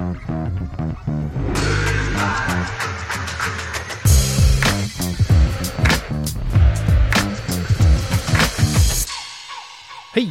[0.00, 0.06] Hei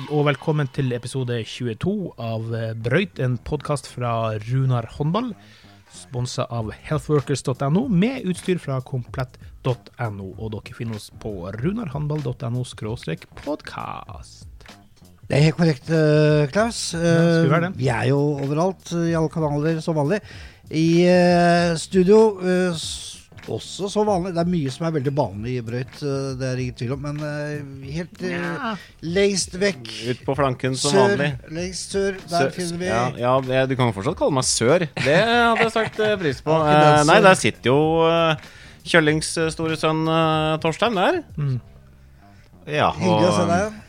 [0.10, 2.50] og velkommen til episode 22 av
[2.82, 5.36] Brøyt, en podkast fra Runar håndball.
[5.94, 10.30] Sponsa av healthworkers.no, med utstyr fra komplett.no.
[10.34, 12.66] Og dere finner oss på runarhåndball.no
[13.46, 14.49] podkast.
[15.30, 16.78] Det er helt korrekt, eh, Klaus.
[16.98, 17.54] Ja, vi?
[17.54, 20.18] Eh, vi er jo overalt, eh, i alle kanaler som vanlig.
[20.74, 21.06] I
[21.78, 22.18] studio
[23.50, 24.34] også som vanlig.
[24.34, 26.00] Det er mye som er veldig vanlig i Brøyt,
[26.38, 27.02] det er ingen tvil om.
[27.06, 27.22] Men
[27.86, 28.76] helt ja.
[29.02, 31.32] lengst vekk Ut på flanken som sør, vanlig.
[31.58, 32.86] lengst sør, der Sør- finner vi
[33.22, 34.86] ja, ja, du kan fortsatt kalle meg Sør.
[34.94, 36.58] Det hadde jeg sagt pris på.
[36.70, 37.80] Ja, Nei, der sitter jo
[38.86, 40.06] Kjøllings store sønn
[40.62, 41.22] Torstein der.
[42.70, 43.86] Ja, Hyggelig å se deg.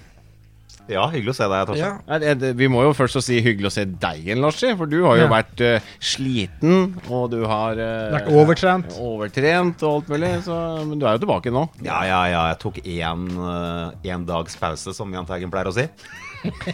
[0.90, 2.42] Ja, hyggelig å se deg, Torstein.
[2.42, 2.52] Ja.
[2.58, 4.72] Vi må jo først si hyggelig å se deg igjen, Larsi.
[4.78, 5.30] For du har jo Ja.
[5.32, 8.96] vært uh, sliten, og du har uh, Vært overtrent.
[8.98, 10.32] overtrent og alt mulig.
[10.46, 10.56] Så,
[10.88, 11.66] men du er jo tilbake nå.
[11.86, 12.42] Ja, ja, ja.
[12.52, 15.86] Jeg tok én uh, en dags pause, som Jahn Teigen pleier å si.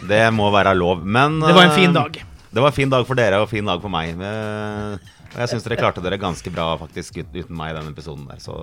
[0.07, 1.03] Det må være lov.
[1.05, 2.19] Men Det var en fin eh, dag.
[2.47, 4.15] Det var en fin dag for dere og en fin dag for meg.
[4.15, 8.27] Eh, Og jeg syns dere klarte dere ganske bra faktisk uten meg i den episoden
[8.29, 8.39] der.
[8.41, 8.55] Så,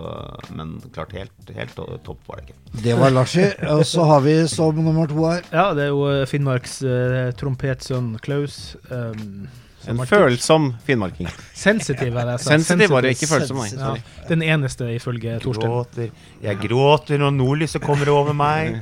[0.57, 1.75] men klart helt, helt
[2.07, 2.83] topp var det ikke.
[2.87, 3.45] Det var Larsi.
[3.75, 7.29] Og så har vi som nummer to her Ja, det er jo eh, Finnmarks uh,
[7.39, 8.77] trompetsønn Klaus.
[8.91, 9.47] Um,
[9.87, 11.29] En følsom finnmarking.
[11.53, 12.55] Sensitiv, er det Altså.
[12.55, 13.59] Sensitiv var det, ikke følsom.
[13.61, 13.69] Nei.
[13.77, 15.69] Ja, den eneste, ifølge Torstein.
[15.69, 16.09] Gråter.
[16.43, 18.79] Jeg gråter når nordlyset kommer over meg.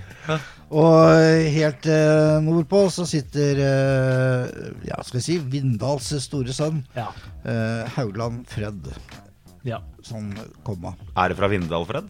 [0.73, 6.81] Og helt eh, nordpå så sitter eh, Ja, skal vi si Vindals store sønn.
[6.97, 7.11] Ja.
[7.45, 8.89] eh, Haugland Fred.
[9.69, 9.83] ja.
[10.03, 10.33] Sånn
[10.67, 10.95] komma.
[11.15, 12.09] Er det fra Vindal, Fred?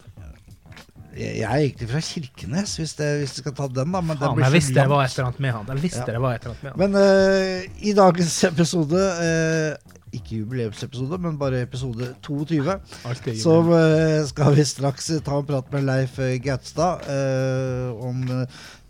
[1.13, 3.99] Jeg jeg er egentlig fra Kirkenes, hvis, du skal ta den, da.
[4.01, 5.67] Men den jeg visste det var et eller annet med han.
[5.75, 6.05] Jeg visste Ja.
[6.15, 6.79] det var et eller annet med han.
[6.81, 12.77] Men eh, i dagens episode, eh, ikke jubileumsepisode, men bare episode 22,
[13.09, 17.91] Alltid så eh, skal vi straks eh, ta en prat med Leif eh, Gautstad eh,
[18.03, 18.23] om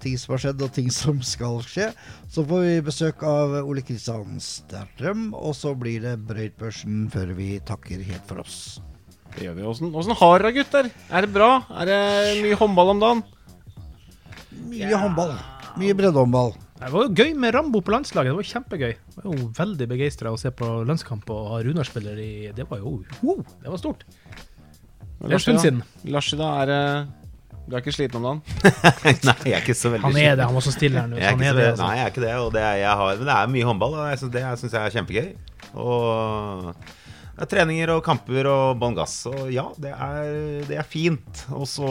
[0.03, 1.89] ting som har skjedd, og ting som skal skje.
[2.31, 7.53] Så får vi besøk av Ole Kristian Stertrøm, og så blir det Brøytbørsen før vi
[7.63, 8.81] takker helt for oss.
[9.33, 9.63] Det gjør vi.
[9.71, 10.91] Åssen åssen har dere gutter?
[11.09, 11.53] Er det bra?
[11.81, 12.01] Er det
[12.43, 13.23] mye håndball om dagen?
[14.69, 15.33] Mye håndball.
[15.81, 16.53] Mye breddehåndball.
[16.83, 18.33] Det var jo gøy med Rambo på landslaget.
[18.33, 18.91] Det var kjempegøy.
[18.91, 22.81] Jeg var jo veldig begeistra å se på landskamp og ha Runar-spiller i Det var
[22.81, 24.03] jo wow, Det var stort.
[25.23, 25.83] Det er en stund siden.
[26.11, 26.73] Larsi, da er
[27.63, 28.41] Du er ikke sliten om dagen?
[29.29, 30.17] Nei, jeg er ikke så veldig sliten.
[30.17, 30.47] Han er det.
[30.49, 31.21] Han var så stille her nå.
[31.21, 31.87] Jeg er Han er så, det, nei, altså.
[31.95, 32.33] jeg er ikke det.
[32.41, 34.75] Og det er, jeg har, men det er mye håndball, og jeg synes, det syns
[34.75, 35.29] jeg er kjempegøy.
[35.79, 36.67] Og
[37.33, 39.15] det er treninger og kamper og bånn gass.
[39.31, 40.35] Og ja, det er,
[40.67, 41.45] det er fint.
[41.55, 41.87] Og så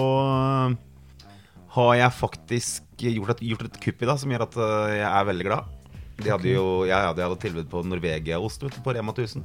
[1.72, 5.08] har jeg faktisk gjort et, gjort et kupp i dag som gjør at øh, jeg
[5.08, 5.78] er veldig glad.
[6.22, 9.42] De hadde jo, jeg hadde, jeg hadde tilbud på Norvegia-ost på Rema 1000.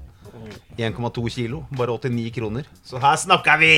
[0.77, 2.67] 1,2 kilo, bare 89 kroner.
[2.85, 3.71] Så her snakker vi!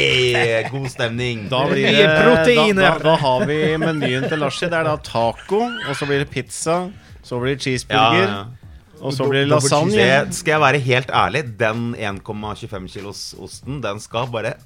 [0.71, 1.45] God stemning.
[1.51, 2.81] Da blir det proteiner.
[2.81, 4.67] Da, da, da har vi menyen til Larsi.
[4.67, 6.81] Det er da taco, og så blir det pizza,
[7.23, 8.75] så blir det cheeseburger, ja.
[8.99, 10.09] og så blir det lasagne.
[10.35, 14.57] Skal jeg være helt ærlig, den 1,25 kilos osten, den skal bare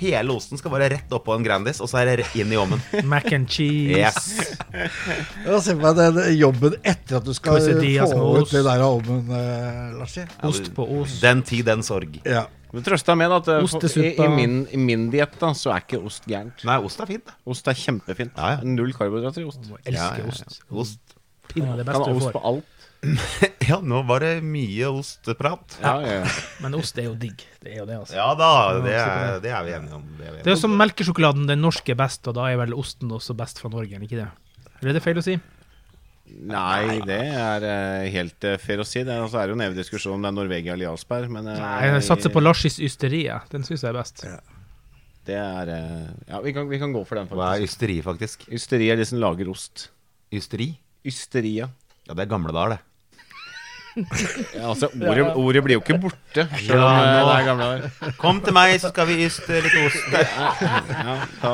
[0.00, 2.58] Hele osten skal bare rett oppå en Grandis, og så er det rett inn i
[2.60, 2.80] ovnen.
[3.12, 3.98] Mac and cheese.
[3.98, 4.54] Yes.
[5.46, 8.54] Ja, Se på deg den jobben etter at du skal få ut ost.
[8.54, 10.24] det der av ovnen, eh, Larsi.
[10.48, 11.20] Ost på ost.
[11.24, 12.20] Den tid, den sorg.
[12.24, 12.46] Ja.
[12.70, 13.64] Men trøsta med at eh,
[13.98, 16.62] i, i min, i min diett da, så er ikke ost gærent.
[16.68, 17.32] Nei, ost er fint.
[17.50, 18.36] Ost er kjempefint.
[18.38, 18.60] Ja, ja.
[18.66, 19.64] Null karbohydrater i ost.
[19.66, 20.30] Jeg elsker Ja, ja, ja.
[20.30, 20.60] ost.
[20.70, 21.16] Ost.
[21.50, 22.36] Pinne det Kan beste ha du ost får.
[22.38, 22.79] på alt.
[23.70, 25.76] Ja, nå var det mye osteprat.
[25.80, 26.32] Ja, ja, ja.
[26.64, 27.44] Men ost er jo digg.
[27.62, 28.16] Det er jo det, altså.
[28.18, 28.48] Ja da,
[28.82, 30.04] det er, det er vi enige om.
[30.18, 32.74] Det er Det er jo som melkesjokoladen, den norske er best, og da er vel
[32.76, 34.28] osten også best fra Norge, er ikke det?
[34.80, 35.36] Eller er det feil å si?
[36.50, 39.02] Nei, det er eh, helt eh, fair å si.
[39.06, 41.30] Det er, altså, er det jo en evig diskusjon om det er Norvegia eller Jarlsberg,
[41.34, 43.40] men eh, Nei, jeg satser på Larsis Ysteria.
[43.50, 44.22] Den syns jeg er best.
[45.30, 45.72] Det er
[46.28, 47.74] Ja, vi kan, vi kan gå for den, Hva er faktisk.
[47.74, 48.46] ysteri, faktisk?
[48.50, 49.88] Ysteri er de som lager ost.
[50.34, 50.72] Ysteri?
[51.06, 51.66] Ysteria.
[52.06, 52.80] Ja, det er gamle dager, det.
[54.56, 58.12] Ja, altså, ordet, ordet blir jo ikke borte, selv om Ja, eh, det er gamle.
[58.20, 60.14] Kom til meg, så skal vi yste litt ost.
[60.14, 61.52] Ja, ta.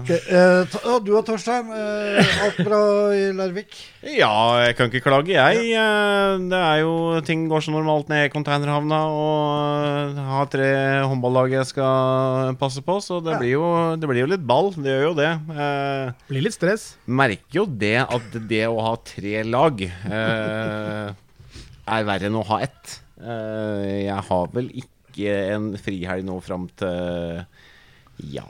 [0.00, 2.80] Okay, eh, ta- du og Torstein, eh, alt bra
[3.16, 3.74] i Larvik?
[4.06, 4.30] Ja,
[4.66, 5.64] jeg kan ikke klage, jeg.
[5.74, 10.70] Eh, Det er jo Ting går så normalt ned i containerhavna, og eh, har tre
[11.08, 13.38] håndballag jeg skal passe på, så det, Ja.
[13.40, 13.66] blir, jo,
[13.96, 14.70] det blir jo litt ball.
[14.76, 15.32] Det gjør jo det.
[15.56, 16.96] Eh, Blir litt stress.
[17.06, 21.14] merker jo det at det å ha tre lag eh,
[21.86, 23.00] er verre enn å ha ett.
[23.20, 27.46] Eh, jeg har vel ikke en frihelg nå fram til
[28.32, 28.44] Ja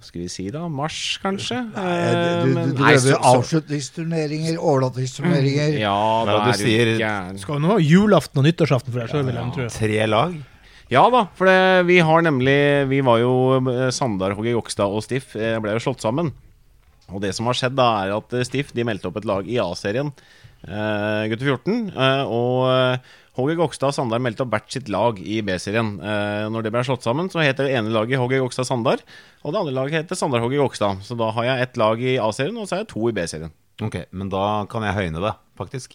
[0.00, 1.56] skal vi si da, mars kanskje?
[1.74, 6.52] Nei, Eh, du, du, du så- så- avslutningsturneringer, overnattingsturneringer Ja, er da det er du
[6.52, 6.98] du sier?
[7.02, 7.38] gæren.
[7.42, 9.66] Skal nå ha julaften og nyttårsaften for deg sjøl, vil jeg tro.
[9.68, 10.36] Tre lag.
[10.88, 15.02] Ja da, for det, vi har nemlig Vi var jo eh, Sandar, Hogge Gokstad og
[15.02, 16.32] Stiff eh, ble jo slått sammen.
[17.12, 19.46] Og det som har skjedd, da er at eh, Stiff de meldte opp et lag
[19.50, 20.12] i A-serien,
[20.66, 21.92] eh, gutter 14.
[21.94, 25.94] Uh, og eh, Hogge Gokstad og Sandar meldte opp hvert sitt lag i B-serien.
[26.02, 29.04] Uh, når det ble slått sammen, så heter det ene laget Hogge Gokstad Sandar.
[29.44, 31.04] Og det andre laget heter Sandar Hogge Gokstad.
[31.06, 33.54] Så da har jeg ett lag i A-serien, og så har jeg to i B-serien.
[33.84, 35.94] Ok, Men da kan jeg høyne det, faktisk.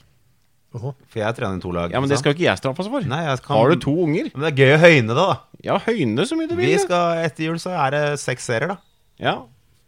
[0.73, 0.93] Åhå.
[1.05, 1.91] For jeg trener to lag.
[1.93, 3.05] Ja, men det skal jo ikke jeg straffes for.
[3.05, 3.59] Nei, jeg kan...
[3.59, 4.31] Har du to unger?
[4.33, 5.35] Men det er gøy å høyne det, da.
[5.67, 6.71] Ja, høyne så mye du vil.
[6.71, 8.79] Vi skal, Etter jul så er det seks serier, da.
[9.21, 9.35] Ja.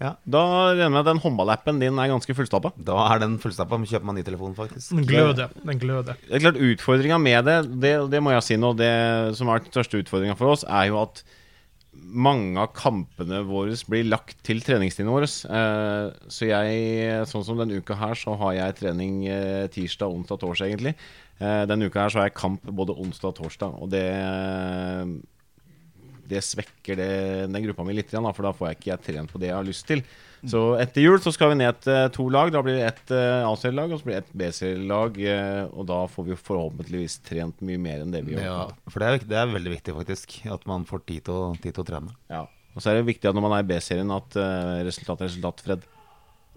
[0.01, 0.11] Ja.
[0.27, 0.41] Da
[0.73, 2.73] regner jeg med at den håndballappen din er ganske fullstappa.
[2.75, 3.79] Da er den fullstappa.
[3.85, 4.91] Kjøper man ny telefon, faktisk.
[4.91, 5.53] Den gløder.
[5.63, 6.19] Den gløder.
[6.25, 8.91] Det er klart Utfordringa med det, det, det må jeg si nå, det
[9.39, 11.23] som er den største utfordringa for oss, er jo at
[11.95, 15.29] mange av kampene våre blir lagt til treningstidene våre.
[15.29, 20.41] Eh, så jeg, sånn som denne uka her, så har jeg trening eh, tirsdag, onsdag,
[20.43, 20.95] torsdag, egentlig.
[21.39, 24.05] Eh, denne uka her så har jeg kamp både onsdag og torsdag, og det
[26.29, 27.09] det svekker det,
[27.51, 29.49] den gruppa mi litt, igjen, da, for da får jeg ikke jeg trent på det
[29.51, 30.01] jeg har lyst til.
[30.45, 32.51] Så etter jul så skal vi ned til to lag.
[32.53, 35.15] Da blir det ett uh, A-serielag og så blir det ett B-serielag.
[35.25, 38.43] eh, og da får vi forhåpentligvis trent mye mer enn det vi gjør.
[38.45, 38.59] Ja,
[38.93, 40.35] for det er, det er veldig viktig, faktisk.
[40.53, 42.13] At man får tid til å, tid til å trene.
[42.29, 42.43] Ja.
[42.75, 45.31] Og så er det viktig at når man er i B-serien, at uh, resultat er
[45.31, 45.89] resultat, Fred.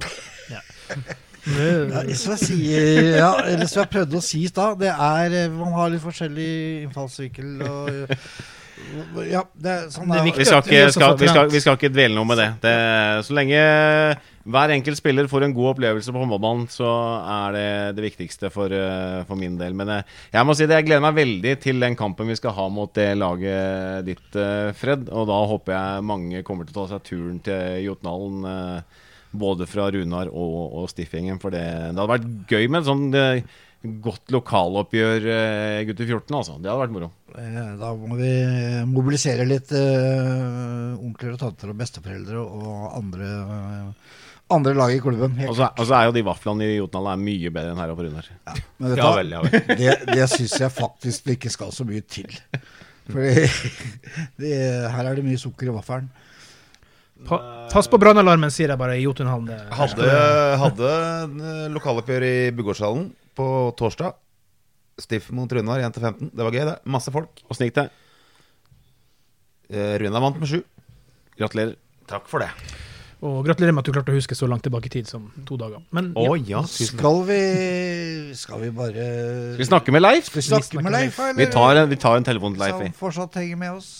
[0.53, 0.61] Ja,
[1.49, 5.35] Det- som jeg sier Ja, eller som jeg prøvde å si i stad, det er
[5.44, 6.49] eh, Man har litt forskjellig
[6.88, 8.17] innfallsvinkel og
[9.28, 10.42] Ja, det er sånn Det er viktig.
[10.42, 12.48] Vi skal, ikke, skal, vi, skal, vi skal ikke dvele noe med det.
[12.64, 12.76] det.
[13.26, 13.62] Så lenge
[14.48, 16.88] hver enkelt spiller får en god opplevelse på håndballbanen, så
[17.20, 19.76] er det det viktigste for, eh, for min del.
[19.76, 22.56] Men eh, jeg må si det, jeg gleder meg veldig til den kampen vi skal
[22.56, 25.10] ha mot det laget ditt, eh, Fred.
[25.12, 28.82] Og da håper jeg mange kommer til å ta seg turen til Jotnalen.
[29.28, 31.60] Både fra Runar og, og Stiffingen, For det,
[31.92, 33.42] det hadde vært gøy med en sånn
[33.82, 36.34] godt lokaloppgjør, eh, gutter 14.
[36.34, 36.56] Altså.
[36.58, 37.10] Det hadde vært moro.
[37.38, 38.30] Eh, Da må vi
[38.90, 44.16] mobilisere litt uh, onkler og tanter og besteforeldre og andre, uh,
[44.56, 45.36] andre lag i klubben.
[45.46, 47.92] Og så og så er jo de vaflene i Jotnalen er mye bedre enn her
[47.94, 48.30] oppe, Runar.
[48.78, 49.76] Men vet du Ja vel, ja vel.
[49.78, 52.34] det, det syns jeg faktisk det ikke skal så mye til.
[53.08, 53.46] Fordi
[54.42, 54.56] det,
[54.90, 56.10] her er det mye sukker i vaffelen.
[57.26, 57.38] Pa,
[57.70, 59.48] pass på brannalarmen, sier jeg bare i Jotunhallen.
[59.74, 60.10] Hadde,
[60.60, 60.90] hadde
[61.74, 63.08] lokaloppgjør i Bugårdshallen
[63.38, 63.46] på
[63.79, 64.17] torsdag.
[64.99, 66.32] Stiff mot Runar 1-15.
[66.35, 66.76] Det var gøy, det.
[66.90, 67.31] Masse folk.
[67.46, 67.87] Åssen gikk det?
[69.70, 70.58] Eh, Runar vant med sju.
[71.38, 71.76] Gratulerer.
[72.11, 72.50] Takk for det.
[73.19, 75.55] Og gratulerer med at du klarte å huske så langt tilbake i tid som to
[75.58, 75.81] dager.
[75.94, 76.20] Men ja.
[76.31, 76.61] Oh, ja.
[76.70, 77.38] Skal vi
[78.38, 79.06] Skal vi bare
[79.55, 80.25] Skal vi snakke med Leif?
[80.31, 81.41] Skal vi snakke med Leif, eller?
[81.43, 82.79] Vi tar en, vi tar en telefon til Leif.
[82.79, 82.87] vi.
[82.93, 83.91] Som fortsatt henger med oss.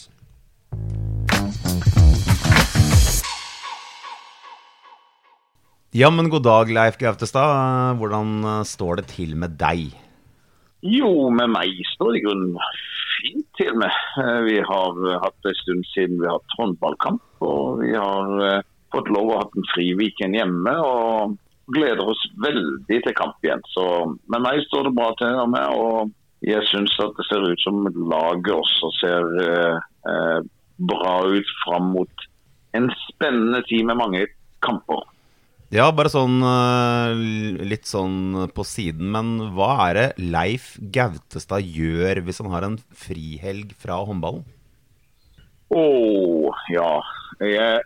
[5.96, 7.96] Ja, men god dag, Leif Gautestad.
[7.96, 9.88] Hvordan eh, står det til med deg?
[10.85, 12.58] Jo, med meg står det i grunnen
[13.19, 13.94] fint til med.
[14.20, 18.62] Eh, Vi har eh, hatt en stund siden vi har hatt håndballkamp, og vi har
[18.93, 20.76] fått lov å ha en fri weekend hjemme.
[20.76, 21.38] og
[21.69, 23.61] gleder oss veldig til kamp igjen.
[23.75, 23.82] Så
[24.32, 26.12] med meg står det bra til med, og
[26.46, 30.41] jeg syns at det ser ut som laget også ser eh,
[30.93, 32.26] bra ut fram mot
[32.79, 34.26] en spennende tid med mange
[34.64, 35.05] kamper.
[35.69, 37.19] Ja, bare sånn eh,
[37.69, 42.79] litt sånn på siden, men hva er det Leif Gautestad gjør hvis han har en
[42.97, 44.46] frihelg fra håndballen?
[45.69, 45.84] Å
[46.72, 46.93] ja.
[47.44, 47.82] Jeg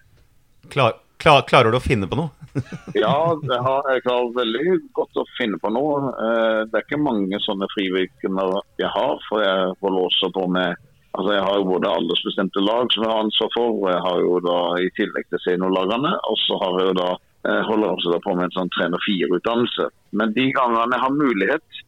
[0.71, 2.31] Klar, klar, klarer du å finne på noe?
[2.95, 6.12] Ja, det har jeg klarer veldig godt å finne på noe.
[6.12, 8.31] Eh, Det er ikke mange sånne frivillige
[8.79, 12.87] jeg har, for jeg får låse på med Altså Jeg har jo både aldersbestemte lag
[12.95, 16.12] som jeg har ansvar for, og jeg har jo da i tillegg til seniorlagene.
[16.31, 17.09] Og så har jeg jo da
[17.45, 19.89] holder også på med en sånn trener fire-utdannelse.
[20.19, 21.81] Men de gangene jeg har mulighet,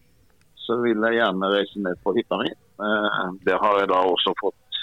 [0.64, 2.50] så vil jeg gjerne reise ned på hytta mi.
[2.50, 4.80] Eh, Der har jeg da også fått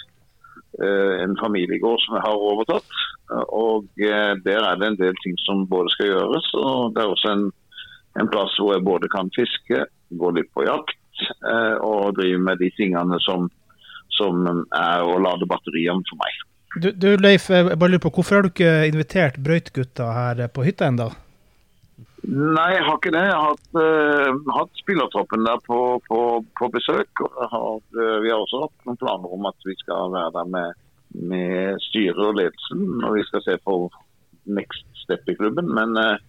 [0.79, 2.93] eh, en familiegård som jeg har overtatt.
[3.31, 6.51] Eh, Og eh, der er det en del ting som både skal gjøres.
[6.61, 7.47] Og det er også en,
[8.21, 10.95] en plass hvor jeg både kan fiske, gå litt på jakt
[11.47, 13.49] eh, og drive med de tingene som,
[14.15, 16.39] som er å lade batteriene for meg.
[16.79, 20.63] Du, du Leif, jeg bare lurer på, hvorfor har du ikke invitert brøytgutta her på
[20.63, 21.09] hytta ennå?
[22.21, 23.23] Nei, jeg har ikke det.
[23.25, 26.19] Jeg har hatt, uh, hatt spillertroppen der på, på,
[26.59, 27.23] på besøk.
[27.51, 30.81] har, uh, vi har også hatt noen planer om at vi skal være der med,
[31.33, 33.77] med styret og ledelsen når vi skal se på
[34.45, 35.73] next step i klubben.
[35.75, 36.21] Men uh,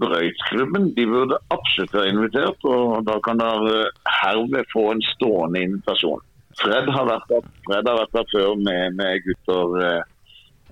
[0.00, 6.22] Brøytklubben de burde absolutt være invitert, og da kan dere herved få en stående invitasjon.
[6.60, 10.02] Fred har vært der, Fred har vært der før med, med gutter eh,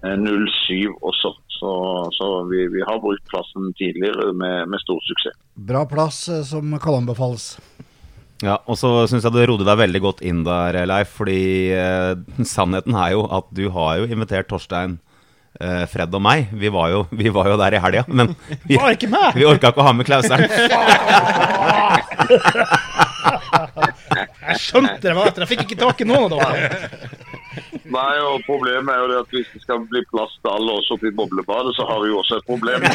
[0.09, 1.35] eh, 07 også.
[1.63, 1.73] Så,
[2.17, 5.39] så vi, vi har brukt plassen tidligere med, med stor suksess.
[5.55, 7.53] Bra plass eh, som kan anbefales.
[8.43, 11.15] Ja, og så syns jeg du rodde deg veldig godt inn der, Leif.
[11.21, 11.43] Fordi
[11.77, 12.19] eh,
[12.55, 14.99] sannheten er jo at du har jo invitert Torstein,
[15.63, 16.51] eh, Fred og meg.
[16.51, 18.35] Vi var jo, vi var jo der i helga, men
[18.69, 19.39] vi, Var ikke med!
[19.39, 20.51] vi orka ikke å ha med Klauseren.
[24.43, 25.45] Jeg skjønte det var etter.
[25.45, 27.11] Jeg fikk ikke tak i noen av dere.
[27.93, 30.89] Nei, og Problemet er jo det at hvis det skal bli plass til alle oss
[30.95, 32.81] oppi boblebadet, så har vi jo også et problem.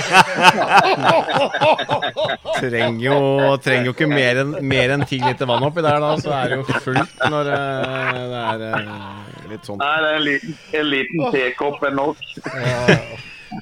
[2.58, 3.18] Trenger jo,
[3.62, 6.10] trenger jo ikke mer enn mer enn ti liter vann oppi der, da.
[6.22, 9.82] Så er det jo fullt når eh, det er eh, litt sånn.
[9.84, 12.26] Nei, det er en liten, en liten tekopp er nok.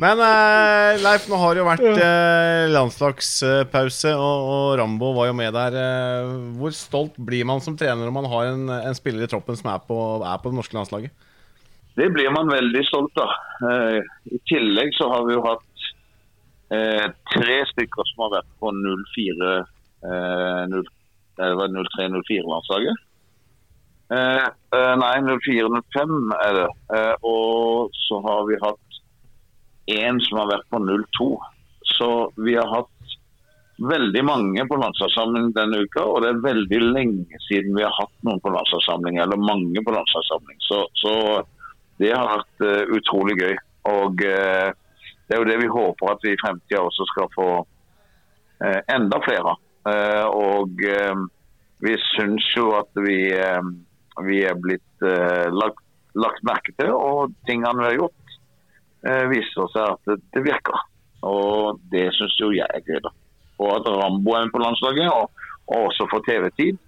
[0.01, 5.37] Men uh, Leif, nå har det jo vært uh, landslagspause, og, og Rambo var jo
[5.37, 5.77] med der.
[5.77, 9.55] Uh, hvor stolt blir man som trener når man har en, en spiller i troppen
[9.59, 11.15] som er på, er på det norske landslaget?
[11.95, 13.31] Det blir man veldig stolt av.
[13.69, 14.01] Eh,
[14.35, 15.85] I tillegg så har vi jo hatt
[16.75, 20.83] eh, tre stykker som har vært på 04 eh, 0
[21.35, 22.99] det var 03-04-landslaget.
[24.15, 24.45] Eh,
[24.77, 26.67] eh, nei, 04-05 er det.
[26.95, 28.84] Eh, og så har vi hatt
[29.91, 31.29] én som har vært på 02.
[31.95, 32.09] Så
[32.41, 32.91] vi har hatt
[33.77, 38.13] veldig mange på landslagssamling denne uka, og det er veldig lenge siden vi har hatt
[38.23, 40.57] noen på landslagssamling, eller mange på landslagssamling.
[40.63, 41.13] Så, så
[41.99, 43.55] det har vært uh, utrolig gøy.
[43.91, 44.71] Og uh,
[45.27, 49.21] det er jo det vi håper at vi i fremtida også skal få uh, enda
[49.25, 49.61] flere av.
[49.85, 50.79] Og
[51.85, 53.19] vi syns jo at vi,
[54.25, 55.03] vi er blitt
[55.53, 55.83] lagt,
[56.17, 58.24] lagt merke til, og tingene vi har gjort,
[59.07, 60.81] eh, viser seg at det, virker.
[61.25, 62.99] Og det syns jo jeg er gøy.
[63.05, 63.13] da.
[63.61, 66.81] Og at Rambo er med på landslaget, og, og også får TV-tid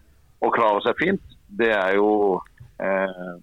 [0.46, 2.10] og klarer seg fint, det er jo
[2.84, 3.38] eh,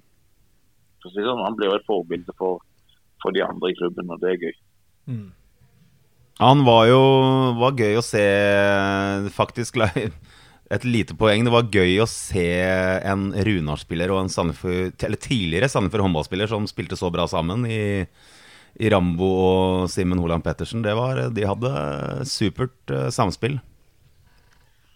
[1.02, 2.61] sånn, Han blir jo et forbilde for,
[3.23, 4.54] for de andre i klubben, og det er gøy.
[6.43, 7.00] Han var jo
[7.61, 8.23] var gøy å se
[9.35, 9.78] Faktisk
[10.75, 11.45] et lite poeng.
[11.45, 12.47] Det var gøy å se
[13.04, 17.83] en Runar-spiller og en Sandefjord, tidligere Sandefjord håndballspiller som spilte så bra sammen i
[18.81, 20.83] Rambo og Simen Holand Pettersen.
[20.85, 21.73] Var, de hadde
[22.28, 23.61] supert eh, samspill.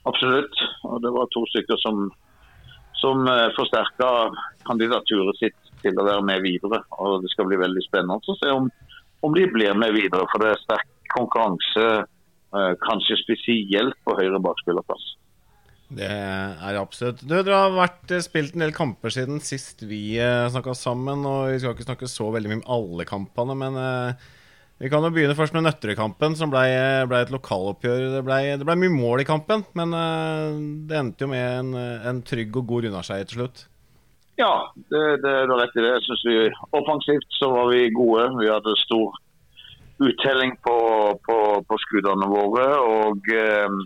[0.09, 0.63] Absolutt.
[0.89, 2.09] Og det var to stykker som,
[2.97, 4.11] som uh, forsterka
[4.69, 6.81] kandidaturet sitt til å være med videre.
[6.99, 8.71] Og det skal bli veldig spennende å se om,
[9.27, 10.27] om de blir med videre.
[10.33, 11.87] For det er sterk konkurranse,
[12.53, 15.05] eh, kanskje spesielt på høyre bakspillerplass.
[15.89, 17.23] Det er absolutt.
[17.25, 21.25] Du, det har vært eh, spilt en del kamper siden sist vi uh, snakka sammen.
[21.25, 24.27] Og vi skal ikke snakke så veldig mye om alle kampene, men eh,
[24.79, 26.67] vi kan jo begynne først med Nøtterøy-kampen, som ble,
[27.09, 28.05] ble et lokaloppgjør.
[28.19, 31.75] Det ble, det ble mye mål i kampen, men eh, det endte jo med en,
[32.13, 33.65] en trygg og god Runar-seier til slutt.
[34.39, 34.53] Ja,
[34.93, 35.97] det, det er da rett i det.
[35.97, 36.37] Jeg synes vi
[36.79, 38.29] Offensivt så var vi gode.
[38.39, 39.17] Vi hadde stor
[40.05, 40.77] uttelling på,
[41.27, 42.69] på, på skuddene våre.
[42.79, 43.81] Og eh,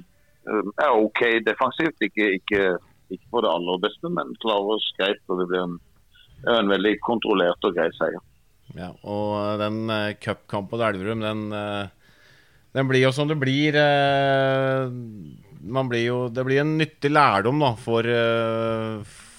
[0.46, 2.04] er OK defensivt.
[2.04, 2.62] Ikke, ikke,
[3.12, 5.22] ikke på det aller beste, men klarer greit.
[5.28, 5.78] Og det blir en,
[6.56, 8.20] en veldig kontrollert og grei seier.
[8.72, 11.90] Ja, og den uh, cupkampen til Elverum, den, uh,
[12.72, 13.76] den blir jo som det blir.
[13.76, 14.88] Uh,
[15.62, 18.08] man blir jo, det blir en nyttig lærdom da, for,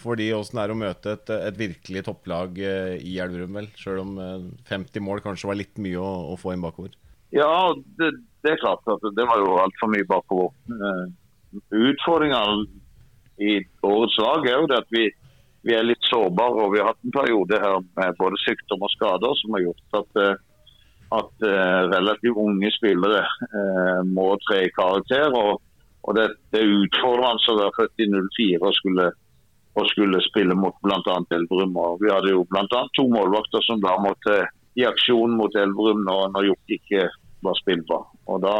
[0.04, 3.70] for de åssen det er å møte et, et virkelig topplag eh, i Elverum, vel.
[3.80, 6.96] Sjøl om eh, 50 mål kanskje var litt mye å, å få inn bakover.
[7.34, 8.12] Ja, det,
[8.44, 10.52] det er klart at det var jo altfor mye bakover.
[11.72, 12.66] Utfordringene
[13.38, 15.08] i årets lag er jo det at vi,
[15.66, 16.66] vi er litt sårbare.
[16.66, 20.00] Og vi har hatt en periode her med både sykdom og skader som har gjort
[20.02, 20.36] at, eh,
[21.20, 25.34] at eh, relativt unge spillere eh, må tre i karakter.
[25.40, 25.62] Og,
[26.04, 29.12] og det, det er utfordrende å være født i 04 og skulle,
[29.80, 31.20] og skulle spille mot bl.a.
[31.38, 31.78] Elverum.
[32.02, 32.84] Vi hadde jo bl.a.
[32.98, 34.44] to målvakter som da måtte
[34.78, 37.08] i aksjon mot Elverum når, når Jokke ikke
[37.46, 38.13] var spillbar.
[38.32, 38.58] Og da,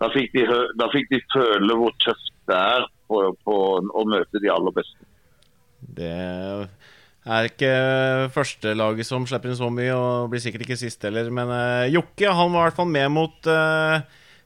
[0.00, 0.46] da, fikk de,
[0.80, 5.08] da fikk de føle hvor tøft det er på, på å møte de aller beste.
[5.82, 6.14] Det
[7.22, 7.72] er ikke
[8.34, 11.30] førstelaget som slipper inn så mye, og blir sikkert ikke sist heller.
[11.34, 14.02] Men uh, Jokke han var i hvert fall med mot uh,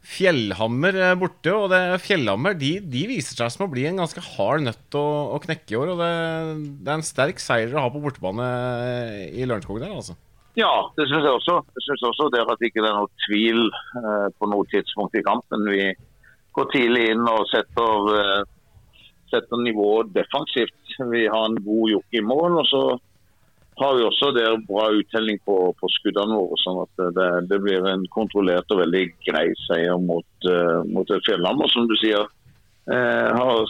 [0.06, 1.50] Fjellhammer eh, borte.
[1.50, 5.06] Og det, Fjellhammer de, de viser seg som å bli en ganske hard nøtt å,
[5.34, 5.94] å knekke i år.
[5.94, 6.12] Og det,
[6.84, 8.46] det er en sterk seier å ha på bortebane
[9.32, 10.14] i Lørenskog der, altså.
[10.56, 11.54] Ja, det syns jeg også.
[11.76, 15.24] Jeg synes også det at ikke det er noe tvil eh, på noe tidspunkt i
[15.26, 15.66] kampen.
[15.68, 15.90] Vi
[16.56, 18.46] går tidlig inn og setter, eh,
[19.32, 20.96] setter nivået defensivt.
[21.12, 22.56] Vi har en god jokke i mål.
[22.62, 22.82] og så
[23.82, 26.56] har vi også der bra uttelling på, på skuddene våre.
[26.62, 31.68] sånn at det, det blir en kontrollert og veldig grei seier mot, uh, mot Fjellhammer,
[31.68, 32.24] som du sier.
[32.88, 33.60] eh, har,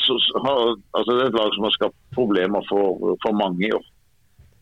[0.46, 0.62] har,
[0.94, 3.86] altså det er et lag som har skapt problemer for, for mange i år.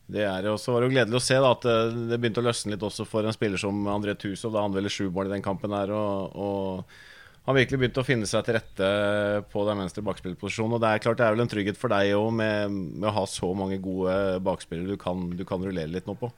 [0.04, 2.74] Det er jo var jo gledelig å se da, at eh, det begynte å løsne
[2.74, 4.52] litt også for en spiller som André Tusov.
[4.52, 5.92] Da han vel sju mål i den kampen her.
[5.96, 8.90] Og, og han virkelig begynte å finne seg til rette
[9.52, 10.76] på den venstre bakspillerposisjonen.
[10.76, 13.16] Og det er klart det er vel en trygghet for deg òg med, med, å
[13.16, 16.32] ha så mange gode bakspillere du kan, du kan rullere litt nå på.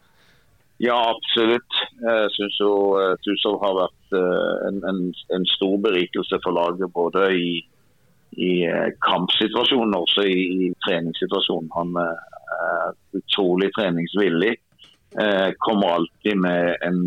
[0.82, 1.78] Ja, absolutt.
[2.02, 4.16] Jeg syns jo uh, Tusov har vært
[4.68, 4.98] en, en,
[5.32, 6.92] en, stor berikelse for laget.
[6.92, 7.54] Både i,
[8.36, 11.70] i uh, kampsituasjonen også i, i treningssituasjonen.
[11.76, 14.56] Han er utrolig treningsvillig.
[15.64, 16.98] kommer alltid med en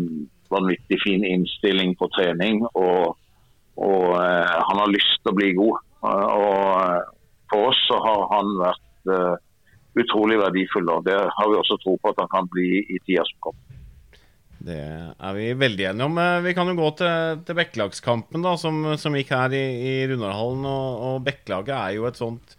[0.50, 2.62] vanvittig fin innstilling på trening.
[2.74, 3.16] og,
[3.76, 4.04] og
[4.68, 5.78] han har lyst til å bli god.
[6.02, 6.66] og
[7.52, 10.90] For oss så har han vært utrolig verdifull.
[10.90, 13.79] og Det har vi også tro på at han kan bli i tida som kommer.
[14.60, 16.18] Det er vi veldig enige om.
[16.20, 19.92] Eh, vi kan jo gå til, til Bekkelagskampen da, som, som, gikk her i, i
[20.10, 20.66] Runarhallen.
[20.68, 22.56] Og, og Bekkelaget er jo et sånt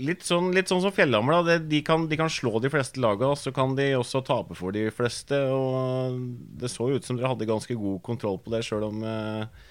[0.00, 1.42] Litt sånn, litt sånn som Fjellhammer.
[1.44, 1.58] Da.
[1.60, 4.86] De, kan, de, kan, slå de fleste lagene, så kan de også tape for de
[4.96, 5.36] fleste.
[5.52, 6.16] Og
[6.56, 9.66] Det så ut som dere hadde ganske god kontroll på det, sjøl om eh,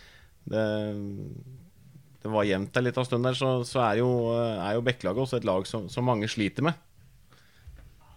[0.53, 0.67] det
[2.27, 5.23] det var jevnt der litt av stund der, så, så er jo, er jo Bekkelaget
[5.23, 6.75] også et lag som, som, mange sliter med.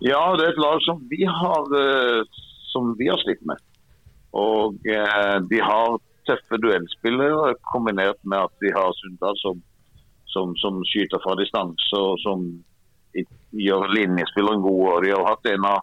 [0.02, 2.40] Ja, det er et lag som vi har, eh,
[2.72, 3.60] som vi har slitt med.
[4.36, 5.98] Og eh, de har
[6.28, 9.62] tøffe duellspillere kombinert med at de har Sundal som,
[10.30, 12.44] som, som skyter fra distanse og som
[13.50, 14.82] gjør linjespilleren god.
[14.92, 15.80] Og de har hatt en av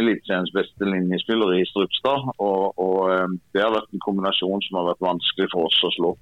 [0.00, 2.32] Eliteseriens beste linjespillere i Strupstad.
[2.38, 5.94] Og, og, eh, det har vært en kombinasjon som har vært vanskelig for oss å
[5.98, 6.12] slå.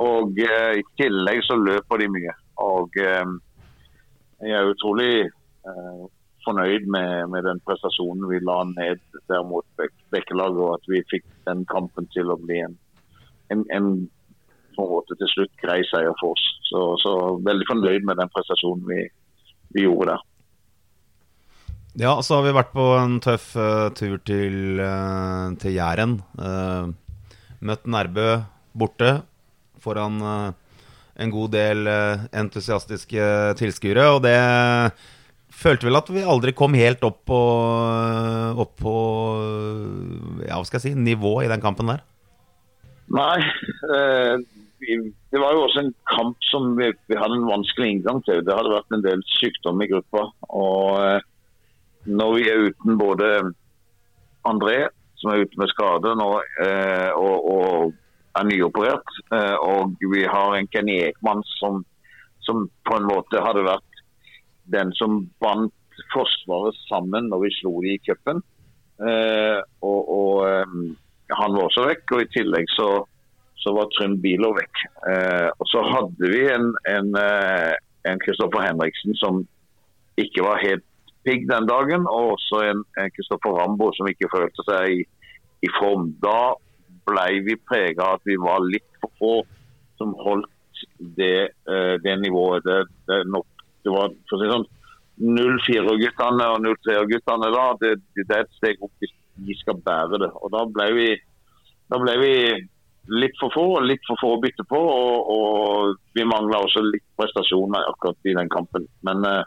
[0.00, 2.34] Og eh, I tillegg så løper de mye.
[2.62, 3.36] Og eh,
[4.42, 6.02] Jeg er utrolig eh,
[6.46, 11.02] fornøyd med, med, den prestasjonen vi la ned der mot Bek Bekkelaget, og at vi
[11.10, 12.74] fikk den kampen til å bli en,
[13.54, 13.88] en, en
[14.76, 16.44] på måte til slutt grei seier for oss.
[16.68, 19.00] Så, så veldig fornøyd med den prestasjonen vi,
[19.74, 20.28] vi, gjorde der.
[22.00, 26.16] Ja, så har vi vært på en tøff uh, tur til, uh, til Jæren.
[26.40, 26.88] Uh,
[27.60, 28.28] møtt Nærbø
[28.72, 29.18] borte
[29.82, 31.88] foran en god del
[32.32, 33.24] entusiastiske
[33.58, 34.06] tilskuere.
[34.14, 34.38] Og det
[35.52, 37.40] følte vel at vi aldri kom helt opp på,
[37.98, 38.94] eh, opp på
[40.46, 42.02] ja, hva skal jeg si, nivå i den kampen der.
[43.12, 43.38] Nei.
[44.82, 48.40] det var jo også en kamp som vi, vi, hadde en vanskelig inngang til.
[48.46, 50.24] Det hadde vært en del sykdom i gruppa.
[50.48, 53.28] Og når vi er uten både
[54.48, 54.86] André,
[55.20, 56.30] som er ute med skade nå,
[57.20, 57.92] og, og
[58.38, 59.16] er nyoperert.
[59.34, 61.82] Eh, og vi har en Kenny Ekman som,
[62.46, 63.91] som, på en måte hadde vært
[64.70, 65.74] den som bandt
[66.12, 68.40] Forsvaret sammen når vi slo de i cupen.
[69.02, 70.76] Eh, og, og eh,
[71.36, 72.14] han var også vekk.
[72.16, 72.88] Og i tillegg så,
[73.60, 74.84] så var Trym Bilo vekk.
[75.58, 77.12] og så hadde vi en
[78.24, 79.44] Kristoffer Henriksen som
[80.20, 80.84] ikke var helt
[81.24, 82.82] pigg den dagen, og også en
[83.14, 85.04] Kristoffer Rambo som ikke følte seg i,
[85.62, 86.10] i form.
[86.24, 86.54] Da
[87.08, 89.34] ble vi prega av at vi var litt for få
[90.00, 90.50] som holdt
[91.18, 92.64] det, uh, det nivået.
[92.66, 93.46] Det, det, nok,
[93.84, 94.68] det, var for å si sånn
[95.22, 99.12] 04-guttene og 03-guttene da, det, det, er et steg opp hvis
[99.46, 100.30] de skal bære det.
[100.40, 101.08] Og Da ble vi,
[101.92, 102.32] da ble vi
[103.10, 104.78] litt for få og litt for få å bytte på.
[104.78, 108.88] Og, og vi mangla også litt prestasjoner akkurat i den kampen.
[109.06, 109.42] Men uh,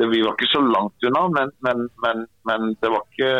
[0.00, 3.32] Vi var ikke så langt unna, men, men, men, men det, var ikke,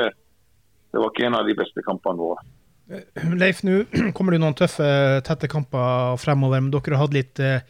[0.92, 2.48] det var ikke en av de beste kampene våre.
[2.90, 3.84] Eh, Leif, nå
[4.16, 4.88] kommer det noen tøffe,
[5.26, 6.60] tette kamper fremover.
[6.60, 7.62] men Dere har hatt litt eh,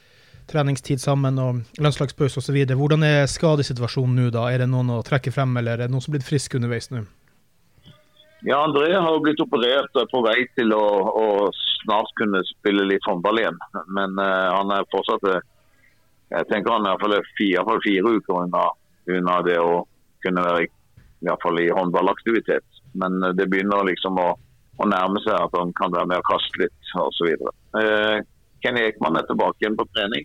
[0.51, 2.59] treningstid sammen og landslagspause osv.
[2.77, 4.29] Hvordan er skadesituasjonen nå?
[4.35, 4.49] da?
[4.51, 6.91] Er det noen å trekke frem, eller er det noen som er blitt frisk underveis
[6.93, 7.05] nå?
[8.47, 11.25] Ja, André har jo blitt operert og er på vei til å, å
[11.83, 13.59] snart kunne spille litt håndball igjen.
[13.93, 15.41] Men uh, han er fortsatt uh,
[16.33, 18.69] Jeg tenker han er iallfall fire, fire uker unna,
[19.13, 19.83] unna, det å
[20.25, 20.71] kunne være i,
[21.27, 22.81] i, fall i håndballaktivitet.
[23.03, 24.31] Men uh, det begynner liksom å
[24.81, 27.49] å, nærme seg at han kan være med og kaste litt osv.
[27.77, 28.21] Uh,
[28.65, 30.25] Kenny Ekman er tilbake igjen på trening.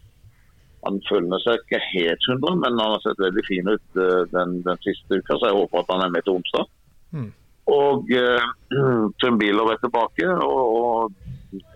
[0.85, 4.59] Han føler seg ikke helt 100, men han har sett veldig fin ut uh, den,
[4.67, 6.69] den, siste uka, så jeg håper at han er med til onsdag.
[7.15, 7.31] Mm.
[7.73, 8.45] Og uh,
[9.19, 10.29] Trym Biler er tilbake.
[10.45, 11.15] Og, og,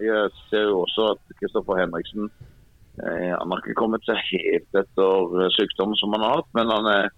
[0.03, 5.49] jeg ser jo også at Kristoffer Henriksen uh, Han har ikke kommet seg helt etter
[5.55, 7.09] sykdommen som han har hatt, men han er,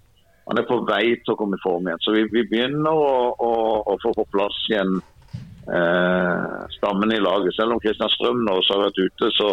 [0.48, 2.04] han er, på vei til å komme i form igjen.
[2.06, 3.52] Så vi, vi begynner å, å,
[3.84, 5.00] å, få på plass igjen
[5.68, 7.56] eh, stammen i laget.
[7.58, 9.50] Selv om Kristian Strøm nå også har vært ute, så,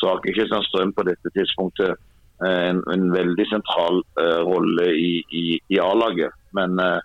[0.00, 5.12] så har ikke Strøm på dette tidspunktet eh, en, en, veldig sentral uh, rolle i,
[5.28, 6.32] i, i A-laget.
[6.56, 7.00] Men, uh,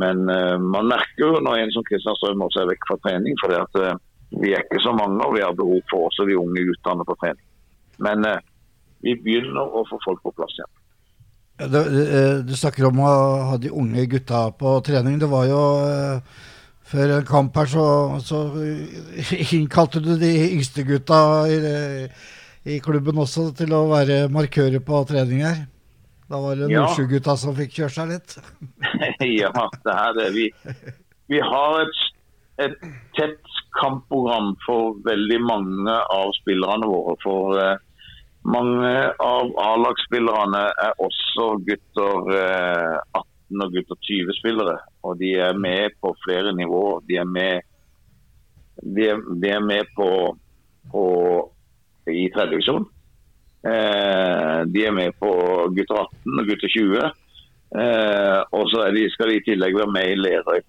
[0.00, 3.36] men uh, man merker jo når en som Kristian Strøm også er vekk fra trening,
[3.42, 3.82] for at,
[4.36, 7.14] vi er ikke så mange og vi har behov for også de unge guttene på
[7.20, 7.44] trening.
[8.02, 8.26] Men
[9.04, 10.72] vi begynner å få folk på plass igjen.
[11.70, 11.78] Du,
[12.44, 13.12] du snakker om å
[13.52, 15.20] ha de unge gutta på trening.
[15.22, 15.62] Det var jo
[16.86, 17.86] før en kamp her, så,
[18.22, 18.42] så
[19.56, 21.20] innkalte du de yngste gutta
[21.50, 21.56] i,
[22.66, 25.64] i klubben også til å være markører på trening her.
[26.26, 26.82] Da var det Ja.
[26.82, 28.36] Nordsjø-gutta som fikk kjørt seg litt.
[29.42, 29.52] ja,
[29.84, 30.30] det er det.
[30.34, 30.46] Vi,
[31.30, 32.00] vi har et,
[32.66, 32.78] et
[33.18, 37.14] tett kampprogram for veldig mange av spillerne våre.
[37.22, 37.76] For eh,
[38.46, 44.76] mange av A-lagsspillerne er også gutter eh, 18 og gutter 20-spillere.
[45.06, 47.02] Og de er med på flere nivåer.
[47.08, 47.66] De er med,
[48.82, 50.08] de er, de er med på,
[50.92, 51.04] på
[52.10, 52.86] i tredje divisjon.
[53.66, 55.30] Eh, de er med på
[55.74, 57.04] gutter 18 og gutter 20.
[57.76, 60.64] Eh, og så de, skal de i tillegg være med i Lerøy.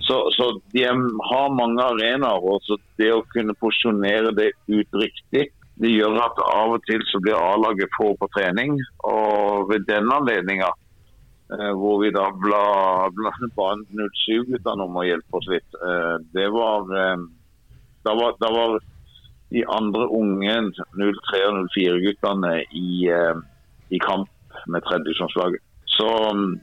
[0.00, 2.40] Så, så de har mange arenaer.
[2.40, 5.50] og så Det å kunne posisjonere det ut riktig,
[5.82, 8.78] det gjør at av og til så blir A-laget få på trening.
[9.10, 10.70] Og ved denne anledninga,
[11.78, 12.64] hvor vi da bla,
[13.14, 17.24] bla, ba 07-guttene om å hjelpe oss litt, eh, det var, eh,
[18.04, 18.78] da var Da var
[19.54, 20.54] de andre unge
[20.98, 23.36] 03- og 04-guttene i, eh,
[23.90, 24.28] i kamp
[24.66, 25.62] med tredjedivisjonslaget.
[25.86, 26.60] Så mm,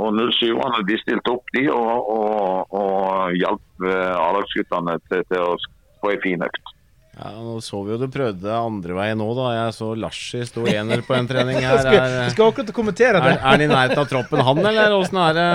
[0.00, 5.56] og 07-erne de stilte opp de og, og, og hjalp eh, A-lagsguttene til, til å
[6.00, 6.71] få ei fin økt.
[7.12, 9.48] Ja, Nå så vi jo du prøvde andre veien nå, da.
[9.58, 11.82] Jeg så Larsi sto ener på en trening her.
[11.92, 13.34] Er, jeg skal akkurat kommentere er, det.
[13.36, 15.50] er han i nærheten av troppen, han, eller åssen er det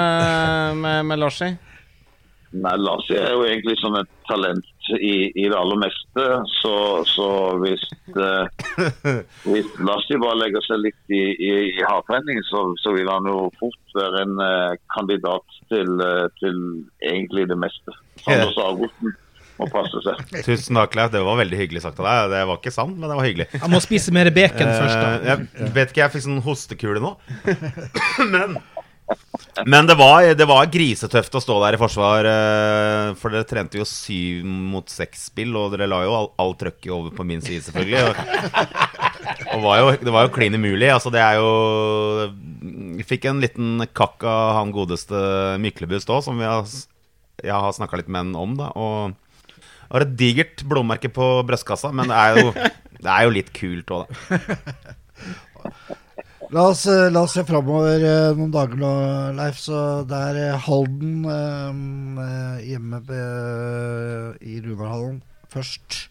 [0.83, 1.55] med, med Larsi?
[2.55, 6.25] Nei, Lars er jo egentlig som et talent i, i det aller meste.
[6.61, 6.73] Så,
[7.11, 7.27] så
[7.59, 7.83] hvis,
[8.15, 9.17] eh,
[9.51, 13.49] hvis Lars bare legger seg litt i, i, i hardtrening, så, så vil han jo
[13.59, 16.61] fort være en eh, kandidat til, eh, til
[17.03, 17.97] egentlig det meste.
[18.23, 19.17] Sander Sagosen
[19.59, 20.21] må passe seg.
[20.45, 21.11] Tusen takk, Leif.
[21.13, 22.31] Det var veldig hyggelig sagt av deg.
[22.35, 23.47] Det var ikke sant, men det var hyggelig.
[23.57, 25.11] Jeg må spise mer bacon først, da.
[25.17, 27.15] Eh, Jeg vet ikke, jeg fikk sånn hostekule nå.
[28.33, 28.57] Men,
[29.63, 32.27] men det, var, det var grisetøft å stå der i forsvar.
[32.27, 36.91] eh, For dere trente jo syv mot seks-spill, og dere la jo all, all trøkket
[36.91, 38.03] over på min side, selvfølgelig.
[38.03, 40.89] Og, og var jo, det var jo klin umulig.
[40.91, 45.15] Altså, det er jo fikk en liten kakk av han godeste
[45.63, 46.67] Myklebust òg, som vi har,
[47.39, 48.57] jeg har snakka litt med han om.
[48.59, 49.15] da Og
[49.91, 52.51] har et digert blåmerke på brystkassa, men det er jo,
[53.03, 54.37] det er jo litt kult òg, da.
[56.47, 58.91] La oss, eh, la oss se framover eh, noen dager nå,
[59.35, 59.57] Leif.
[59.59, 63.01] Så det er eh, Halden eh, hjemme
[64.39, 65.17] i Runarhallen
[65.51, 66.05] først.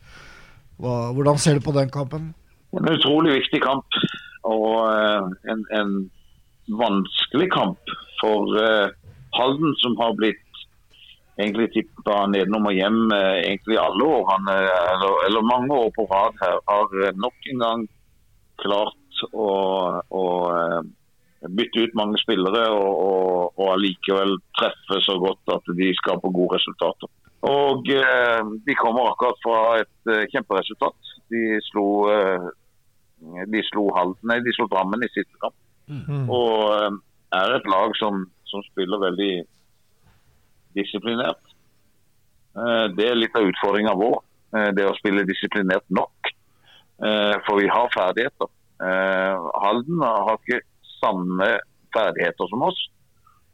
[0.77, 2.35] Hva, hvordan ser du på den kampen?
[2.77, 3.97] En utrolig viktig kamp.
[4.45, 5.97] Og eh, en, en
[6.85, 8.93] vanskelig kamp for eh,
[9.41, 10.46] Halden, som har blitt
[11.37, 15.90] egentlig tippa nedenom og hjem eh, egentlig alle år, han, eh, eller, eller mange år
[15.96, 17.88] på rad her, har eh, nok en gang
[18.62, 19.51] klart å,
[20.01, 20.25] å
[21.57, 26.57] bytte ut mange spillere og, og, og allikevel treffe så godt at de skaper gode
[26.57, 27.12] resultater.
[27.46, 31.12] Og eh, de kommer akkurat fra et eh, kjemperesultat.
[31.31, 32.49] De slo, eh,
[33.53, 35.55] de slo Halden, nei, de slo Drammen i siste kamp.
[35.87, 36.25] Mm.
[36.33, 36.96] Og eh,
[37.37, 39.35] er et lag som, som spiller veldig
[40.77, 41.43] disiplinert.
[42.57, 44.19] Eh, det er litt av utfordringa vår,
[44.57, 46.33] eh, det å spille disiplinert nok.
[47.05, 48.53] Eh, for vi har ferdigheter.
[48.77, 50.61] Halden har ikke
[51.01, 51.47] samme
[51.95, 52.77] ferdigheter som oss,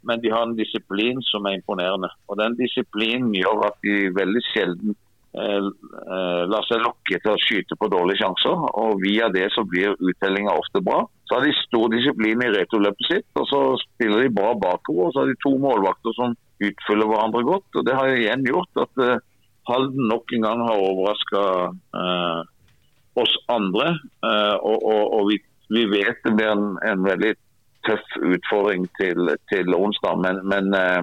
[0.02, 2.10] men de har en disiplin som er imponerende.
[2.28, 4.96] Og Den disiplinen gjør at de veldig sjelden
[5.32, 8.66] lar seg lokke til å skyte på dårlige sjanser.
[8.74, 11.06] og Via det så blir uttellinga ofte bra.
[11.24, 15.06] Så har de stor disiplin i returløpet sitt, og så spiller de bra bakover.
[15.06, 16.34] og Så har de to målvakter som
[16.68, 17.68] utfyller hverandre godt.
[17.76, 19.20] og Det har igjen gjort at uh,
[19.68, 21.42] Halden nok en gang har overraska
[21.94, 22.40] uh,
[23.22, 23.92] oss andre.
[24.24, 25.38] Uh, og og, og vi,
[25.72, 27.34] vi vet det blir en, en veldig
[27.86, 31.02] tøff utfordring til, til onsdag, men, men eh,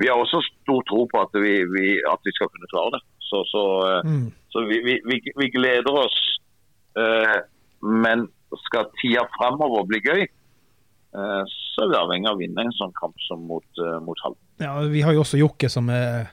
[0.00, 3.02] vi har også stor tro på at vi, vi, at vi skal kunne klare det.
[3.28, 4.30] Så, så, eh, Mm.
[4.52, 6.16] så vi, vi, vi, vi gleder oss.
[6.96, 7.36] Eh,
[7.82, 8.24] men
[8.66, 11.42] skal tida fremover bli gøy, eh,
[11.74, 14.42] så er vi avhengig av å vinne en sånn kamp som mot, mot Halden.
[14.62, 16.30] Ja, vi har jo også Jokke som er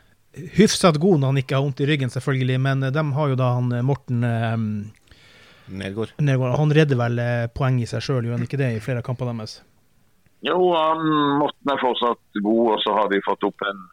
[0.56, 2.60] hyfsat god når han ikke har vondt i ryggen, selvfølgelig.
[2.62, 4.70] Men eh, de har jo da han eh, Morten um,
[5.70, 6.14] Nedgård.
[6.18, 6.56] Nergård.
[6.58, 7.20] Han redder vel
[7.54, 9.60] poeng i seg sjøl, gjør han ikke det, i flere kamper deres?
[10.46, 11.04] Jo, han
[11.42, 13.84] Morten er fortsatt god, og så har de fått opp en,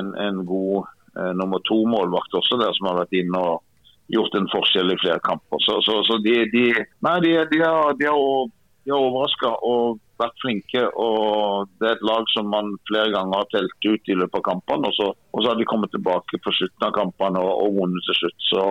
[0.00, 3.64] en, en god eh, nummer to-målvakt også der, som har vært inne og
[4.12, 5.60] gjort en forskjell i flere kamper.
[5.64, 6.66] Så, så, så de, de,
[7.04, 8.52] nei, de, de har, de har,
[8.88, 10.84] har overraska og vært flinke.
[10.94, 14.46] og Det er et lag som man flere ganger har telt ut i løpet av
[14.50, 14.90] kampene.
[14.90, 18.08] Og så, og så har de kommet tilbake på slutten av kampene og, og vunnet
[18.08, 18.38] til slutt.
[18.50, 18.64] Så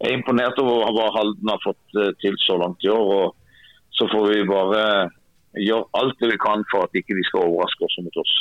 [0.00, 3.12] jeg er imponert over hva Halden har fått eh, til så langt i år.
[3.20, 4.84] og Så får vi bare
[5.56, 8.34] gjøre alt det vi kan for at ikke de skal overraske oss mot oss.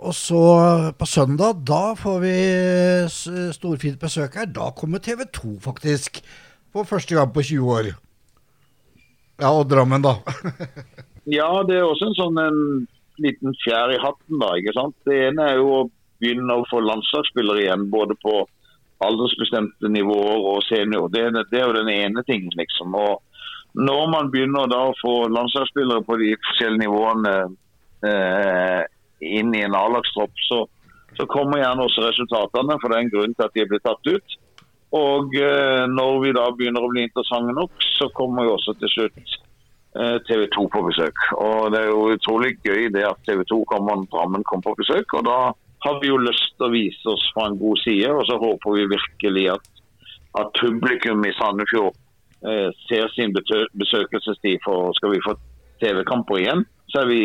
[0.00, 0.44] Og så
[0.96, 2.36] på søndag, da får vi
[3.52, 4.48] storfint besøk her.
[4.48, 6.22] Da kommer TV 2, faktisk.
[6.72, 7.90] For første gang på 20 år.
[9.40, 10.18] Ja, og Drammen, da.
[11.30, 12.60] Ja, det er også en sånn en
[13.20, 14.54] liten fjær i hatten, da.
[14.58, 14.96] ikke sant?
[15.06, 15.82] Det ene er jo å
[16.20, 18.40] begynne å få landslagsspillere igjen, både på
[19.04, 21.08] aldersbestemte nivåer og senior.
[21.12, 22.96] Det, det er jo den ene tingen, liksom.
[22.96, 23.20] Og
[23.78, 27.34] når man begynner da å få landslagsspillere på de forskjellige nivåene
[28.10, 28.82] eh,
[29.40, 30.64] inn i en A-lagstropp, så,
[31.16, 34.10] så kommer gjerne også resultatene, for det er en grunn til at de blitt tatt
[34.10, 34.38] ut.
[34.96, 38.90] Og eh, når vi da begynner å bli interessante nok, så kommer jo også til
[38.90, 39.34] slutt
[39.94, 41.26] eh, TV 2 på besøk.
[41.38, 45.14] Og Det er jo utrolig gøy det at TV 2 kommer, Drammen kommer på besøk.
[45.14, 45.38] og Da
[45.86, 48.10] har vi jo lyst til å vise oss fra en god side.
[48.10, 49.70] og Så håper vi virkelig at,
[50.42, 51.94] at publikum i Sandefjord
[52.42, 54.58] eh, ser sin besøkelsestid.
[54.66, 55.36] For skal vi få
[55.80, 57.22] TV-kamper igjen, så er vi,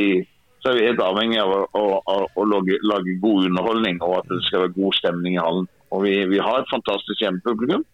[0.61, 4.19] så er vi helt avhengig av å, å, å, å lage, lage god underholdning og
[4.21, 5.67] at det skal være god stemning i hallen.
[5.95, 7.85] Og Vi, vi har et fantastisk hjemmepublikum.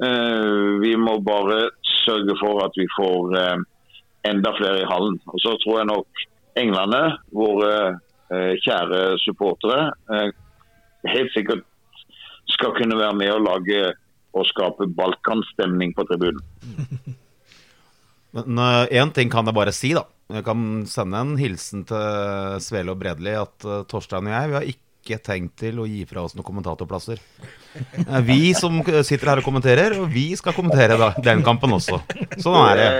[0.00, 1.68] Eh, vi må bare
[2.06, 3.64] sørge for at vi får eh,
[4.30, 5.18] enda flere i hallen.
[5.28, 6.22] Og så tror jeg nok
[6.60, 7.02] englene,
[7.36, 7.72] våre
[8.32, 9.90] eh, kjære supportere,
[11.08, 11.66] helt sikkert
[12.50, 13.82] skal kunne være med og lage
[14.36, 16.42] og skape balkanstemning på tribunen.
[18.36, 18.60] Men
[18.94, 20.04] én ting kan jeg bare si, da.
[20.30, 24.68] Jeg kan sende en hilsen til Svele og Bredli at Torstein og jeg vi har
[24.70, 27.18] ikke tenkt til å gi fra oss noen kommentatorplasser.
[28.04, 32.00] Er vi som sitter her og kommenterer, og vi skal kommentere da, den kampen også.
[32.42, 32.90] Sånn er det.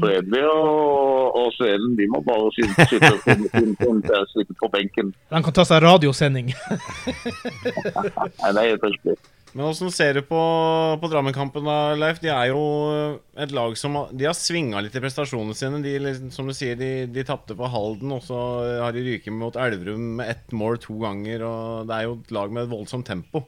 [0.00, 5.06] Fredelig og, og Svelen de må bare sitte på benken.
[5.30, 6.46] De kan ta seg radiosending.
[6.52, 9.14] Nei, det er helt riktig.
[9.56, 10.38] Men åssen ser du på,
[11.00, 11.64] på Drammen-kampen,
[11.96, 12.18] Leif?
[12.20, 12.60] De er jo
[13.40, 15.80] et lag som De har svinga litt i prestasjonene sine.
[15.80, 18.36] De, liksom, som du sier, de, de tapte på Halden, og så
[18.82, 21.46] har de ryket mot Elverum med ett mål to ganger.
[21.48, 23.46] og Det er jo et lag med et voldsomt tempo.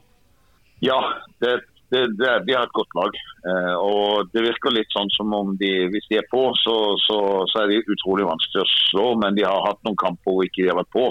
[0.81, 0.97] Ja,
[1.45, 1.59] det,
[1.93, 3.21] det, det, de har et godt lag.
[3.53, 7.21] Eh, og det virker litt sånn som om de, hvis de er på, så, så,
[7.53, 9.09] så er de utrolig vanskelig å slå.
[9.21, 11.11] Men de har hatt noen kamper hvor ikke de har vært på.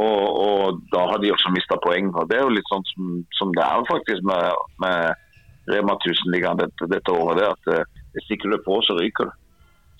[0.00, 2.08] Og, og da har de også mista poeng.
[2.16, 6.60] og Det er jo litt sånn som, som det er faktisk med, med Rema 1000-ligaen
[6.62, 7.40] dette, dette året.
[7.40, 9.34] det at eh, Hvis ikke du er på, så ryker du.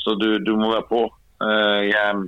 [0.03, 1.03] Så du, du må være på.
[1.45, 2.23] Eh, jeg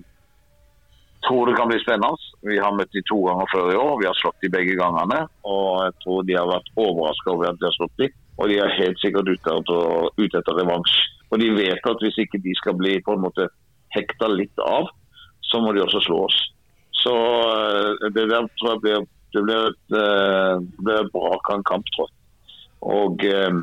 [1.24, 2.30] tror det kan bli spennende.
[2.44, 3.96] Vi har møtt de to ganger før i år.
[4.02, 5.24] Vi har slått de begge gangene.
[5.48, 8.10] Og jeg tror de har vært overraska over at de har slått de.
[8.38, 10.96] Og de er helt sikkert ute etter, ute etter revansj.
[11.32, 13.48] Og de vet at hvis ikke de skal bli på en måte
[13.94, 14.90] hekta litt av,
[15.48, 16.38] så må de også slå oss.
[17.04, 21.36] Så eh, det der tror jeg blir, det blir et, eh, det et bra
[21.68, 22.16] kamp, tror jeg.
[22.84, 23.58] Og eh,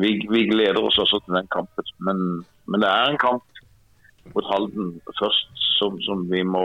[0.00, 1.92] vi, vi gleder oss også til den kampen.
[2.00, 2.22] Men,
[2.66, 3.44] men det er en kamp
[4.34, 6.64] mot Halden først som, som, vi må,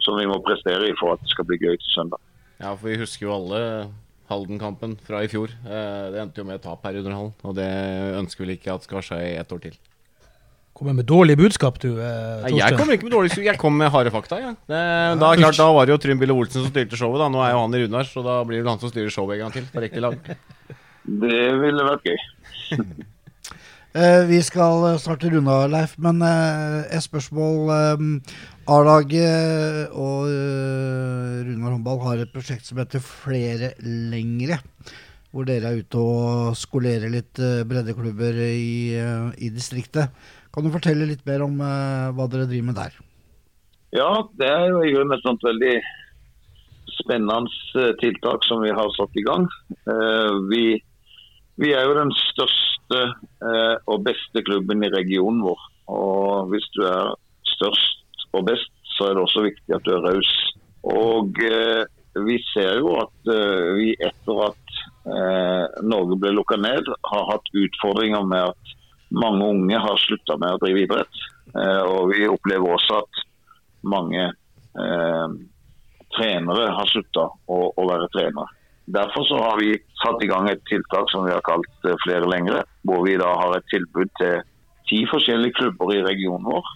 [0.00, 2.22] som vi må prestere i for at det skal bli gøy til søndag.
[2.62, 3.62] Ja, for vi husker jo alle
[4.30, 5.52] Halden-kampen fra i fjor.
[5.66, 7.68] Eh, Det endte jo med tap her under Hallen, og det
[8.22, 9.76] ønsker vi ikke at skal skje i ett år til.
[10.74, 13.92] Kommer med dårlige budskap, du, eh, Nei, jeg kommer ikke med dårlig Jeg kom med
[13.94, 14.40] harde fakta.
[14.42, 14.52] Ja.
[14.66, 14.80] Det,
[15.20, 17.22] da, klart, da var det jo Trym Bille Olsen som styrte showet.
[17.22, 19.14] da Nå er jo han i Runar, så da blir det vel han som styrer
[19.14, 19.68] showet en gang til.
[19.70, 20.18] På riktig lag.
[21.04, 22.24] Det ville vært gøy.
[23.94, 27.68] Eh, vi skal snart runde av, Leif, men eh, et spørsmål.
[27.70, 28.32] Eh,
[28.74, 34.58] A-laget og eh, Runar håndball har et prosjekt som heter Flere lengre.
[35.30, 40.10] Hvor dere er ute og skolerer litt eh, breddeklubber i, eh, i distriktet.
[40.54, 42.96] Kan du fortelle litt mer om eh, hva dere driver med der?
[43.94, 45.74] Ja, det er jo i grunnen et sånt veldig
[47.00, 49.48] spennende eh, tiltak som vi har satt i gang.
[49.74, 50.64] Eh, Vi,
[51.58, 53.00] vi er jo den største
[53.90, 55.62] og beste klubben i regionen vår.
[55.90, 57.14] Og hvis du er
[57.56, 60.30] størst og best, så er det også viktig at du er raus.
[60.84, 61.40] Og
[62.28, 63.32] vi ser jo at
[63.80, 64.78] vi etter at
[65.82, 68.74] Norge ble lukka ned, har hatt utfordringer med at
[69.14, 71.22] mange unge har slutta med å drive idrett.
[71.54, 73.24] Eh, og vi opplever også at
[73.86, 75.34] mange eh,
[76.16, 78.48] trenere har slutta å, å være trenere.
[78.86, 82.28] Derfor så har vi satt i gang et tiltak som vi har kalt eh, Flere
[82.28, 84.42] lengre, hvor vi da har et tilbud til
[84.90, 86.74] ti forskjellige klubber i regionen vår.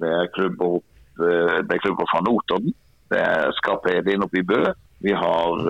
[0.00, 0.86] Det er klubber, opp,
[1.18, 2.76] eh, det er klubber fra Notodden,
[3.10, 4.62] det er Skarpedien oppe i Bø.
[5.02, 5.66] Vi har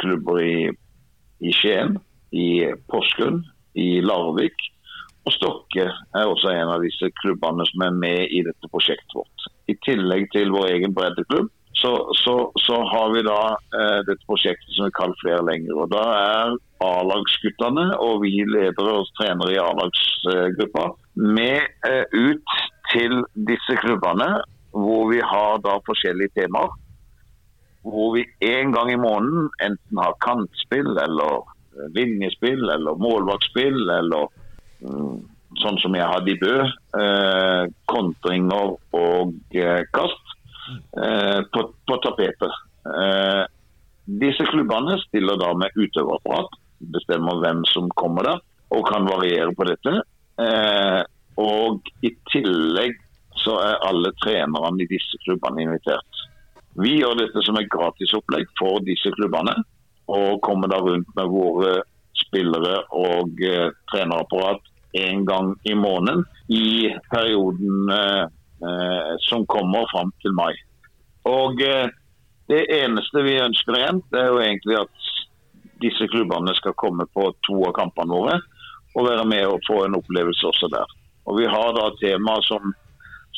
[0.00, 0.70] klubber i,
[1.44, 1.98] i Skien,
[2.32, 3.44] i Porsgrunn,
[3.78, 4.56] i Larvik.
[5.28, 9.48] Og Stokke er også en av disse klubbene som er med i dette prosjektet vårt.
[9.68, 13.40] I tillegg til vår egen breddeklubb, så, så, så har vi da
[13.78, 15.76] eh, dette prosjektet som vi kaller Flere lenger.
[15.80, 22.56] og Da er A-lagsguttene og vi ledere og trenere i A-lagsgruppa med eh, ut
[22.90, 24.42] til disse klubbene,
[24.74, 26.74] hvor vi har da forskjellige temaer.
[27.86, 34.28] Hvor vi en gang i måneden enten har kantspill eller eh, linjespill eller målvaktspill eller
[34.80, 36.56] sånn som jeg hadde i Bø,
[37.00, 40.34] eh, kontringer og eh, kast
[40.96, 42.60] eh, på, på tapetet.
[42.86, 43.42] Eh,
[44.20, 46.56] disse klubbene stiller da med utøverapparat,
[46.94, 48.40] bestemmer hvem som kommer der,
[48.70, 50.00] og kan variere på dette.
[50.40, 51.02] Eh,
[51.40, 52.96] og i tillegg
[53.40, 56.24] så er alle trenerne i disse klubbene invitert.
[56.80, 59.56] Vi gjør dette som et gratisopplegg for disse klubbene,
[60.10, 61.80] og kommer da rundt med våre
[62.18, 68.24] spillere og eh, trenerapparat en gang i måneden i perioden eh,
[68.66, 70.54] eh, som kommer fram til mai.
[71.28, 71.88] Og eh,
[72.50, 75.10] Det eneste vi ønsker igjen, det er jo egentlig at
[75.80, 78.40] disse klubbene skal komme på to av kampene våre
[78.98, 80.96] og være med og få en opplevelse også der.
[81.30, 82.72] Og Vi har da temaer som,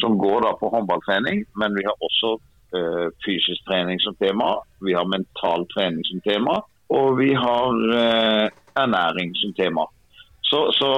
[0.01, 2.31] som går da på håndballtrening, men vi har også
[2.77, 4.55] eh, fysisk trening som tema.
[4.81, 6.57] Vi har mental trening som tema,
[6.89, 8.47] og vi har eh,
[8.81, 9.85] ernæring som tema.
[10.53, 10.89] Så, så,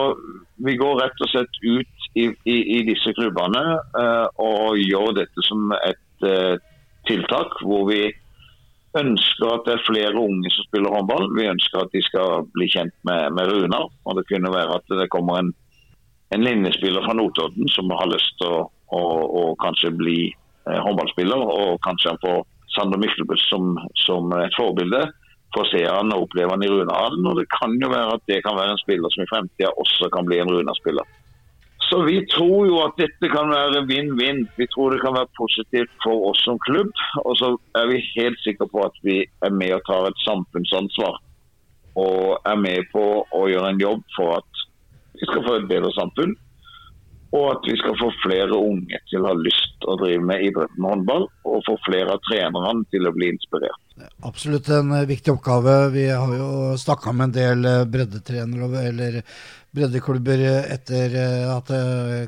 [0.67, 3.63] vi går rett og slett ut i, i, i disse klubbene
[3.95, 6.57] uh, og gjør dette som et uh,
[7.07, 8.01] tiltak hvor vi
[8.99, 11.29] ønsker at det er flere unge som spiller håndball.
[11.39, 13.89] Vi ønsker at de skal bli kjent med, med Runar.
[14.07, 15.51] Og det kunne være at det kommer en,
[16.35, 18.61] en linjespiller fra Notodden som har lyst til å,
[18.95, 19.03] å,
[19.41, 23.75] å kanskje bli eh, håndballspiller, og kanskje han får Sander Myklebust som,
[24.07, 25.03] som et forbilde
[25.55, 27.27] få se han og oppleve han i Runehallen.
[27.31, 30.11] Og det kan jo være at det kan være en spiller som i fremtida også
[30.15, 31.07] kan bli en Runa-spiller.
[31.89, 34.45] Så vi tror jo at dette kan være vinn-vinn.
[34.57, 36.93] Vi tror det kan være positivt for oss som klubb.
[37.25, 41.21] Og så er vi helt sikre på at vi er med og tar et samfunnsansvar.
[42.01, 44.65] Og er med på å gjøre en jobb for at
[45.15, 46.35] vi skal få et bedre samfunn.
[47.35, 50.49] Og at vi skal få flere unge til å ha lyst til å drive med
[50.49, 51.29] idretten håndball.
[51.45, 53.84] Og få flere av trenerne til å bli inspirert.
[54.27, 55.91] Absolutt en eh, viktig oppgave.
[55.91, 59.21] Vi har jo snakka med en del eh, breddetrenere eller
[59.75, 61.15] breddeklubber eh, etter
[61.55, 61.71] at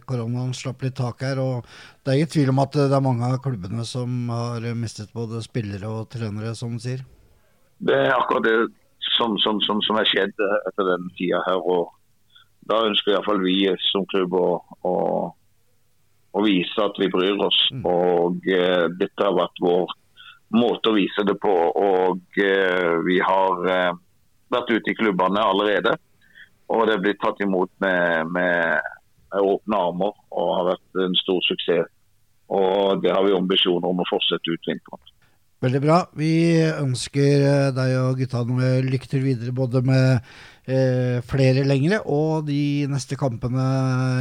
[0.06, 1.40] koronaen slapp litt tak her.
[1.42, 1.66] og
[2.02, 5.42] Det er ingen tvil om at det er mange av klubbene som har mistet både
[5.42, 7.02] spillere og trenere, som sier.
[7.82, 8.56] Det er akkurat det
[9.16, 11.58] som, som, som, som er skjedd etter den tida her.
[11.58, 11.90] og
[12.70, 13.58] Da ønsker iallfall vi
[13.90, 14.48] som klubb å,
[14.86, 14.96] å,
[16.30, 17.58] å, vise at vi bryr oss.
[17.74, 17.86] Mm.
[17.90, 18.42] Og
[19.02, 19.90] dette har vært vår
[20.54, 21.54] måte å vise det på.
[21.80, 23.96] Og eh, vi har eh,
[24.52, 25.96] vært ute i klubbene allerede.
[26.72, 28.94] Og det er blitt tatt imot med, med,
[29.32, 31.92] med åpne armer og har vært en stor suksess.
[32.46, 35.12] Og det har vi ambisjoner om å fortsette ut vinteren.
[35.64, 36.02] Veldig bra.
[36.12, 40.18] Vi ønsker eh, deg og guttene lykke til videre både med
[40.68, 43.64] eh, flere lengre og de neste kampene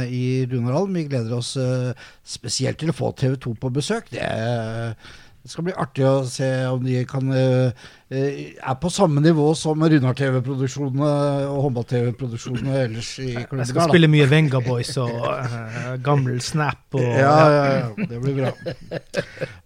[0.08, 0.96] i Runarhallen.
[0.96, 1.92] Vi gleder oss eh,
[2.24, 4.08] spesielt til å få TV 2 på besøk.
[4.14, 4.96] Det er
[5.46, 9.78] det skal bli artig å se om de kan uh, er på samme nivå som
[9.78, 11.10] Runar-TV-produksjonene
[11.46, 13.62] og håndball-TV-produksjonene ellers i klubben.
[13.62, 18.18] Jeg skal spille mye Venga Boys og uh, gammel Snap og ja, ja, ja, det
[18.24, 18.50] blir bra.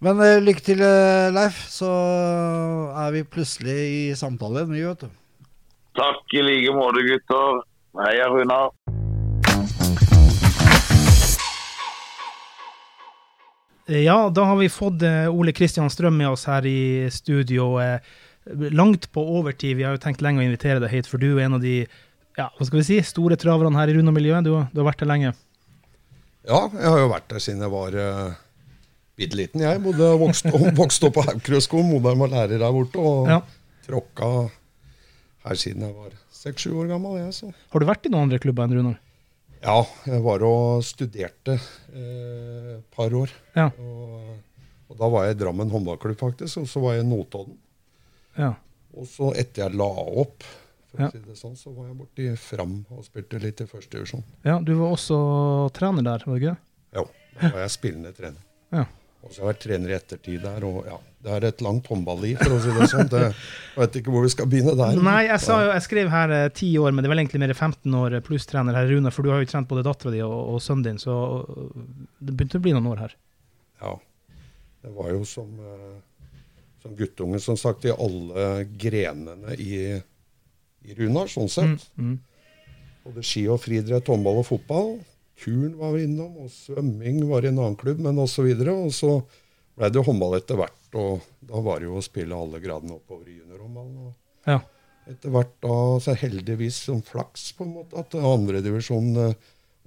[0.05, 0.85] Men uh, lykke til,
[1.33, 1.63] Leif.
[1.73, 5.49] Så er vi plutselig i samtale igjen, vi, vet du.
[5.97, 7.63] Takk i like måte, gutter.
[8.05, 8.69] Heia Runar.
[13.89, 17.73] Ja, da har vi fått eh, Ole Kristian Strøm med oss her i studio.
[17.81, 17.99] Eh,
[18.71, 19.77] langt på overtid.
[19.77, 21.81] Vi har jo tenkt lenge å invitere deg hit, for du er en av de
[22.37, 24.45] ja, hva skal vi si, store traverne her i Runa-miljøet.
[24.47, 25.33] Du, du, har vært der lenge?
[26.47, 28.39] Ja, jeg har jo vært der siden jeg var uh,
[29.19, 29.65] bitte liten.
[29.65, 31.91] Jeg bodde og vokste, vokste opp på Haukrødskolen.
[31.91, 33.03] Moderen var lærer der borte.
[33.03, 33.41] Og ja.
[33.87, 34.31] tråkka
[35.47, 37.19] her siden jeg var seks-sju år gammel.
[37.19, 37.53] Jeg.
[37.73, 38.99] Har du vært i noen andre klubber enn Runar?
[39.61, 43.33] Ja, jeg var og studerte et eh, par år.
[43.53, 43.67] Ja.
[43.77, 44.31] Og,
[44.89, 46.63] og, da var jeg i Drammen håndballklubb, faktisk.
[46.63, 47.59] Og så var jeg i Notodden.
[48.39, 48.55] Ja.
[48.97, 49.89] Og så etter jeg la
[50.23, 50.47] opp,
[50.91, 53.99] for å si det sånn, så var jeg borti Fram og spilte litt i første
[53.99, 54.25] divisjon.
[54.47, 55.19] Ja, Du var også
[55.77, 56.57] trener der, var du ikke?
[56.97, 57.05] Ja,
[57.37, 58.41] da var jeg spillende trener.
[58.73, 58.87] Ja.
[59.21, 60.63] Og så har jeg vært trener i ettertid der.
[60.65, 63.09] og ja, Det er et langt håndballiv, for å si det sånn.
[63.11, 65.01] Det, jeg vet ikke hvor vi skal begynne der.
[65.05, 67.53] Nei, jeg, sa, jeg skrev her eh, ti år, men det er vel egentlig mer
[67.53, 69.11] 15 år pluss-trener her, Rune.
[69.13, 71.13] For du har jo trent både dattera di og, og, sønnen din, så
[72.17, 73.15] det begynte å bli noen år her.
[73.83, 73.93] Ja.
[74.81, 76.33] Det var jo som, eh,
[76.81, 79.77] som guttunge, som sagt, i alle grenene i,
[80.81, 81.85] i Runar, sånn sett.
[81.93, 82.19] Mm, mm.
[83.05, 84.95] Både ski og friidrett, håndball og fotball
[85.41, 88.47] turn var vi innom, og svømming var i en annen klubb, men osv.
[88.53, 89.13] Og, og så
[89.77, 90.83] ble det håndball etter hvert.
[90.99, 94.11] Og da var det jo å spille alle gradene oppover i juniorhåndballen.
[94.49, 94.59] Ja.
[95.09, 99.15] Etter hvert da, så heldigvis som flaks, på en måte, at andredivisjon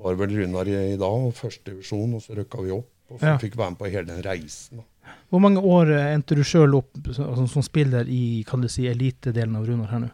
[0.03, 2.91] var vel Runar i, i dag, og førstedivisjon, og så røkka vi opp.
[3.13, 3.39] Og så ja.
[3.39, 4.81] fikk være med på hele den reisen.
[4.81, 4.89] da.
[5.29, 9.57] Hvor mange år endte du sjøl opp altså, som spiller i kan du si, elitedelen
[9.59, 10.11] av Runar her nå?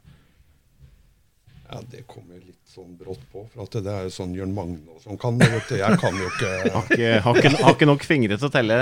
[1.71, 3.45] Ja, Det kommer litt sånn brått på.
[3.51, 5.49] For at det er jo sånn Jørn Magne og sånn kan det.
[5.51, 5.77] vet du.
[5.81, 8.77] Jeg kan jo ikke Har ikke, har ikke, har ikke nok fingre til å telle?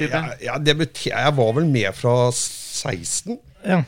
[0.00, 3.36] Ja, ja, det betyr, jeg var vel med fra 16.
[3.66, 3.82] Ja.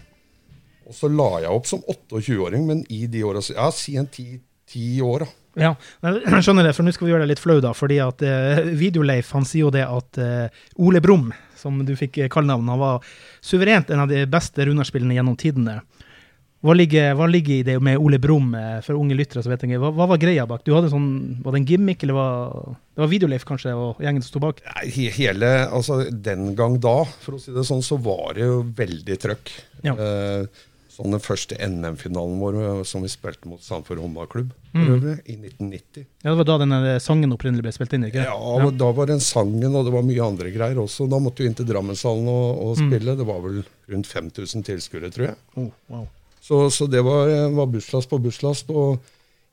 [0.88, 4.38] Og så la jeg opp som 28-åring, men i de åra Ja, si en ti,
[4.68, 5.34] ti år, da.
[5.58, 5.72] Ja,
[6.06, 7.74] jeg skjønner det, for nå skal vi gjøre deg litt flau, da.
[7.76, 12.20] fordi at uh, Videoleif han sier jo det at uh, Ole Brumm, som du fikk
[12.32, 13.08] kallenavn, han var
[13.44, 15.80] suverent en av de beste runarspillene gjennom tidene.
[16.58, 19.44] Hva ligger, hva ligger, i det med Ole Brumm eh, for unge lyttere?
[19.44, 20.64] som vet ikke, hva, hva, var greia bak?
[20.66, 21.10] Du hadde sånn,
[21.44, 22.56] Var det en gimmick, eller var,
[22.96, 24.64] det var Videoleif kanskje, og gjengen som sto bak?
[24.82, 29.20] Hele, altså Den gang da, for å si det sånn, så var det jo veldig
[29.22, 29.54] trøkk.
[29.86, 29.94] Ja.
[29.94, 30.66] Eh,
[30.98, 34.90] sånn Den første NM-finalen vår eh, som vi spilte mot Sandefjord håndballklubb mm.
[35.30, 36.10] i 1990.
[36.24, 38.10] Ja, Det var da denne sangen opprinnelig ble spilt inn?
[38.10, 41.06] ikke Ja, ja, da var den sangen, og det var mye andre greier også.
[41.06, 42.82] Da måtte vi inn til Drammenshallen og, og mm.
[42.82, 43.14] spille.
[43.14, 43.22] Mm.
[43.22, 45.42] Det var vel rundt 5000 tilskuere, tror jeg.
[45.54, 46.08] Oh, wow.
[46.48, 48.70] Så, så det var, var, busslast på busslast.
[48.72, 48.96] Og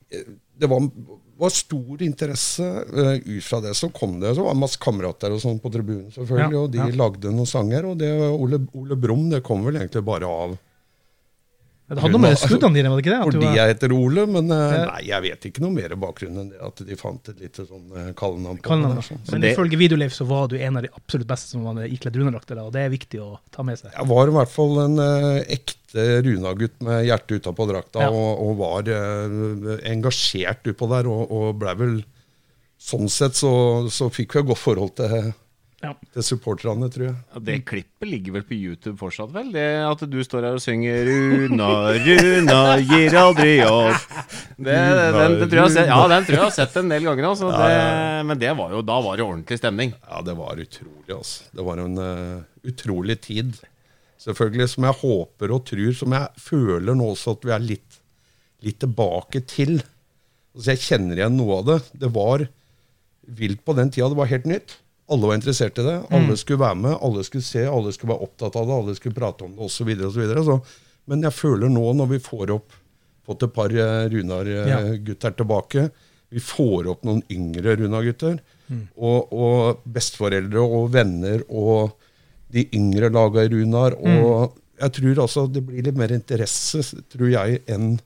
[0.08, 0.86] eh, det var,
[1.36, 2.64] var stor interesse.
[2.88, 5.72] Uh, ut fra det så kom det så var det masse kamerater og sånn på
[5.74, 6.56] tribunen, selvfølgelig.
[6.56, 6.88] Ja, og de ja.
[6.96, 7.90] lagde noen sanger.
[7.90, 10.56] Og det Ole, Ole Brumm det kom vel egentlig bare av
[11.86, 13.26] det hadde noe med skuddene dine, var det ikke det?
[13.28, 16.58] Fordi jeg heter Ole, men uh, nei, jeg vet ikke noe mer bakgrunn enn det
[16.66, 18.78] at de fant et lite sånn uh, kallenavn på.
[19.06, 19.20] Sånn.
[19.30, 22.18] Men det, ifølge Videoleif så var du en av de absolutt beste som var ikledd
[22.18, 23.92] runadrakter, og det er viktig å ta med seg.
[23.94, 28.10] Jeg var i hvert fall en uh, ekte Runa-gutt med hjertet utapå drakta, ja.
[28.10, 31.98] og, og, var uh, engasjert utpå der, og, og blei vel
[32.86, 33.50] Sånn sett så,
[33.88, 35.30] så fikk vi et godt forhold til
[35.84, 35.92] ja.
[36.14, 37.14] til supporterne, tror jeg.
[37.34, 39.50] Ja, det klippet ligger vel på YouTube fortsatt, vel?
[39.54, 41.68] Det at du står her og synger 'Runa,
[42.06, 44.06] Runa gir aldri opp'.
[44.56, 47.28] Det, den, den, tror jeg, sett, ja, den tror jeg har sett en del ganger.
[47.30, 47.52] Altså.
[47.52, 49.92] Det, men det var jo, da var det ordentlig stemning.
[50.08, 51.10] Ja, det var utrolig.
[51.12, 51.50] Altså.
[51.52, 53.52] Det var en uh, utrolig tid.
[54.22, 58.00] Selvfølgelig, som jeg håper og tror, som jeg føler nå også at vi er litt,
[58.64, 59.76] litt tilbake til.
[60.56, 61.78] Altså, jeg kjenner igjen noe av det.
[62.06, 62.48] Det var
[63.26, 64.08] vilt på den tida.
[64.08, 64.78] Det var helt nytt.
[65.12, 66.00] Alle var interessert i det.
[66.10, 66.40] Alle mm.
[66.40, 69.46] skulle være med, alle skulle se, alle skulle være opptatt av det, alle skulle prate
[69.46, 69.92] om det osv.
[70.02, 70.58] Så så
[71.06, 72.74] men jeg føler nå, når vi får opp
[73.26, 75.36] fått et par eh, Runar-gutter ja.
[75.38, 75.88] tilbake,
[76.34, 78.38] vi får opp noen yngre Runar-gutter,
[78.68, 78.82] mm.
[78.98, 81.96] og, og, besteforeldre og venner og
[82.54, 83.96] de yngre laga i Runar.
[83.98, 84.60] Og mm.
[84.82, 86.82] jeg tror altså det blir litt mer interesse,
[87.12, 87.96] tror jeg, enn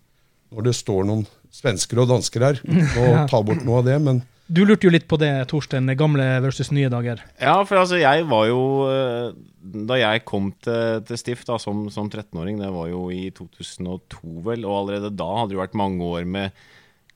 [0.51, 2.61] når det står noen svensker og dansker her.
[2.65, 3.99] Uten å ta bort noe av det.
[4.05, 5.87] men du lurte jo litt på det, Torstein.
[5.99, 7.23] Gamle versus nye dager.
[7.39, 9.31] Ja, for altså, jeg var jo eh,
[9.87, 14.41] Da jeg kom til, til Stift da, som, som 13-åring, det var jo i 2002,
[14.49, 16.61] vel, og allerede da hadde det vært mange år med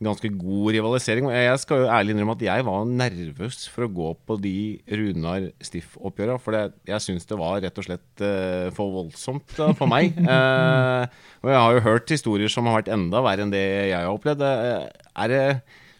[0.05, 1.29] ganske god rivalisering.
[1.33, 4.57] Jeg skal jo ærlig innrømme at jeg var nervøs for å gå på de
[4.91, 6.37] Runar Stiff-oppgjøra.
[6.43, 10.19] For det, jeg syns det var rett og slett uh, for voldsomt da, for meg.
[10.19, 11.07] uh,
[11.45, 14.11] og jeg har jo hørt historier som har vært enda verre enn det jeg har
[14.13, 14.45] opplevd.
[14.45, 15.45] er det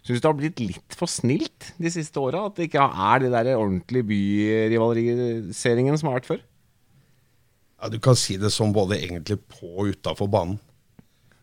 [0.05, 2.43] Syns du det har blitt litt for snilt de siste åra?
[2.51, 6.43] At det ikke er de der ordentlige byrivaliseringene som har vært før?
[7.81, 10.61] Ja, Du kan si det som både egentlig på og utafor banen.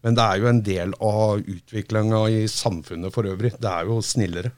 [0.02, 3.54] Men det er jo en del av utviklinga i samfunnet for øvrig.
[3.62, 4.54] Det er jo snillere.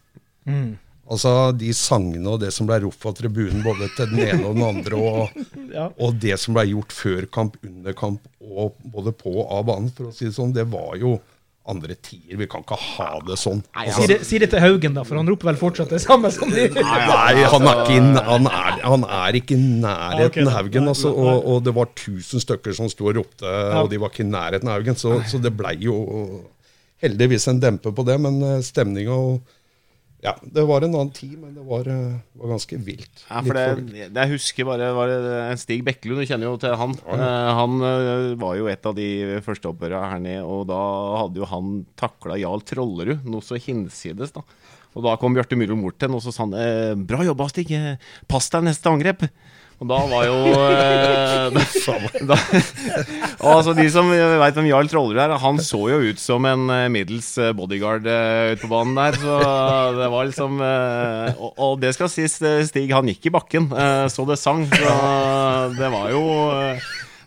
[0.48, 0.78] Mm.
[1.12, 4.56] Altså De sangene og det som ble ropt av tribunen, både til den ene og
[4.56, 5.44] den andre, og,
[5.78, 5.90] ja.
[6.00, 9.92] og det som ble gjort før kamp, under kamp og både på og av banen,
[9.96, 11.18] for å si det sånn, det var jo
[11.70, 12.36] andre tider.
[12.42, 13.62] Vi kan ikke ha det sånn.
[13.72, 16.32] Altså, si, det, si, det, til Haugen, da, for han roper vel fortsatt det samme
[16.34, 20.56] som de Nei, nei han, er ikke, han, er, han er ikke i nærheten okay,
[20.58, 20.90] Haugen.
[20.92, 24.26] Altså, og, og, det var tusen stykker som sto og ropte, og de var ikke
[24.26, 25.00] i nærheten av Haugen.
[25.00, 25.98] Så, så det blei jo
[27.04, 29.56] heldigvis en dempe på det, men eh, stemninga og
[30.24, 33.26] ja, det var en annen tid, men det var, eh, var ganske vilt.
[33.28, 36.96] Ja, for det, Jeg husker bare var det Stig Bekkelund, du kjenner jo til han.
[37.04, 37.28] Ja, ja.
[37.28, 39.08] Uh, han uh, var jo et av de
[39.44, 40.80] første oppgjørene her nede, og da
[41.20, 44.46] hadde jo han takla Jarl Trollerud noe så hinsides, da.
[44.94, 47.74] Og da kom Bjarte Myhrvold bort til ham og så sa han, 'Bra jobba, Stig.
[48.30, 49.28] Pass deg neste angrep'.
[49.84, 51.58] Og da var jo eh,
[52.30, 52.38] da,
[53.54, 56.88] altså De som veit hvem Jarl Trollerud er, han så jo ut som en eh,
[56.94, 59.20] middels eh, bodyguard eh, ute på banen der.
[59.20, 59.38] Så
[60.00, 63.68] det var liksom eh, og, og, det skal sies, Stig han gikk i bakken
[64.14, 64.64] så det sang.
[64.72, 64.96] Så
[65.76, 66.24] det var jo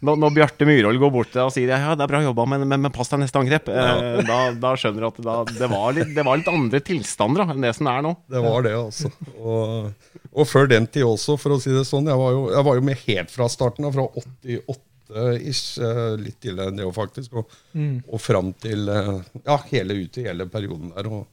[0.04, 2.82] når, når Bjarte Myhrvold går bort og sier ja, det er bra jobba, men, men,
[2.84, 6.10] men pass deg neste angrep, eh, da, da, skjønner du at da, det, var litt,
[6.16, 8.12] det, var litt, andre tilstander da, enn det som er nå.
[8.32, 9.12] Det var det, altså.
[9.36, 12.10] Og, og før den tid også, for å si det sånn.
[12.10, 14.08] Jeg var jo, jeg var jo med helt fra starten av, fra
[14.74, 15.62] 88-ish,
[16.20, 17.40] litt tidligere enn det òg, faktisk.
[17.40, 17.96] Og, mm.
[18.10, 21.08] og fram til ja, hele ut i hele perioden der.
[21.08, 21.24] og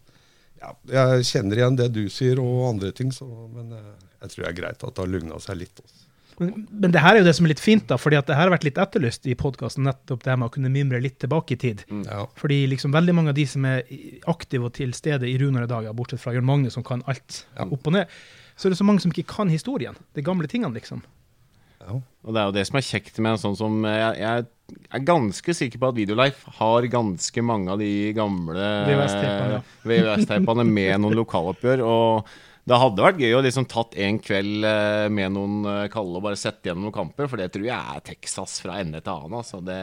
[0.63, 4.49] ja, jeg kjenner igjen det du sier, og andre ting, så, men jeg tror det
[4.53, 5.83] er greit at det har lugna seg litt.
[5.83, 6.03] Også.
[6.43, 8.37] Men, men, det her er jo det som er litt fint, da, fordi at det
[8.37, 11.55] her har vært litt etterlyst i podkasten, nettopp det med å kunne mimre litt tilbake
[11.55, 11.83] i tid.
[11.89, 12.05] Mm.
[12.09, 12.23] Ja.
[12.39, 13.83] Fordi liksom veldig mange av de som er
[14.31, 17.43] aktive og til stede i Runar i dag, bortsett fra Jørn Magne, som kan alt
[17.57, 17.67] ja.
[17.67, 18.21] opp og ned,
[18.55, 19.97] så er det så mange som ikke kan historien.
[20.13, 21.01] De gamle tingene, liksom.
[21.83, 21.99] Ja.
[22.23, 24.45] Og det er jo det som er kjekt med en sånn som Jeg, jeg
[24.95, 31.17] er ganske sikker på at Videolife har ganske mange av de gamle VHS-tapene med noen
[31.19, 31.83] lokaloppgjør.
[31.83, 32.33] og
[32.63, 36.23] det hadde vært gøy å liksom tatt en kveld eh, med noen eh, kalde og
[36.23, 39.35] bare sett gjennom noen kamper, for det tror jeg er Texas fra ende til annen.
[39.41, 39.59] Altså.
[39.59, 39.79] Det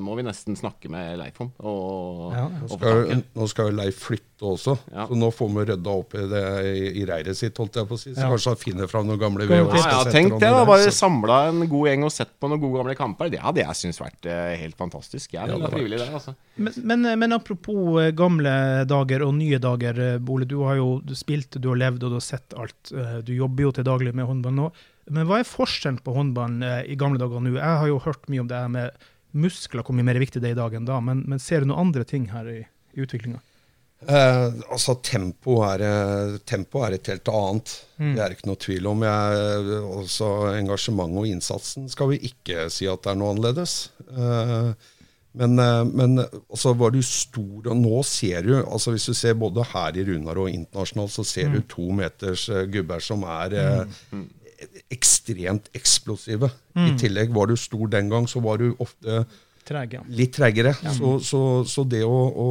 [0.00, 1.50] må vi nesten snakke med Leif om.
[1.60, 2.46] Og, ja.
[2.56, 5.04] nå, skal, nå skal jo Leif flytte også, ja.
[5.06, 8.00] så nå får vi rydda opp i det i, reiret sitt, holdt jeg på å
[8.00, 8.14] si.
[8.14, 8.30] Så ja.
[8.32, 9.84] kanskje han finner fram noen gamle VHS.
[9.84, 10.64] Ja, tenk det, da.
[10.66, 13.30] Bare samla en god gjeng og sett på noen gode gamle kamper.
[13.30, 15.36] Det hadde jeg syntes vært uh, helt fantastisk.
[15.36, 16.34] Jeg er ja, frivillig der, altså.
[16.56, 18.56] Men, men, men, apropos gamle
[18.88, 20.48] dager og nye dager, Bole.
[20.48, 22.92] Du har jo spilt, du har levd og du har sett alt.
[22.94, 24.68] Eh, du jobber jo til daglig med håndball nå.
[25.12, 27.56] Men hva er forskjellen på håndballen eh, i gamle dager og nå?
[27.58, 30.52] Jeg har jo hørt mye om det her med muskler, hvor mye mer viktig det
[30.52, 31.00] er i dag enn da.
[31.04, 32.60] Men, men ser du noen andre ting her i,
[32.94, 33.42] i utviklinga?
[34.02, 37.74] Eh, altså, tempo er, eh, tempo er, et helt annet.
[37.98, 38.14] Mm.
[38.16, 39.04] Det er ikke noe tvil om.
[39.06, 43.76] Jeg, også engasjementet og innsatsen skal vi ikke si at det er noe annerledes.
[44.10, 44.72] Eh,
[45.32, 49.38] men, eh, men altså var du stor, og nå ser du altså Hvis du ser
[49.40, 51.54] både her i Runar og internasjonalt, så ser mm.
[51.54, 53.56] du to meters uh, gubber som er
[54.12, 54.26] mm.
[54.60, 56.52] eh, ekstremt eksplosive.
[56.76, 56.84] Mm.
[56.84, 59.24] I tillegg, var du stor den gang, så var du ofte
[59.64, 60.04] Trege.
[60.10, 60.74] litt tregere.
[60.84, 60.92] Ja.
[60.92, 62.48] Så, så, så, det å, å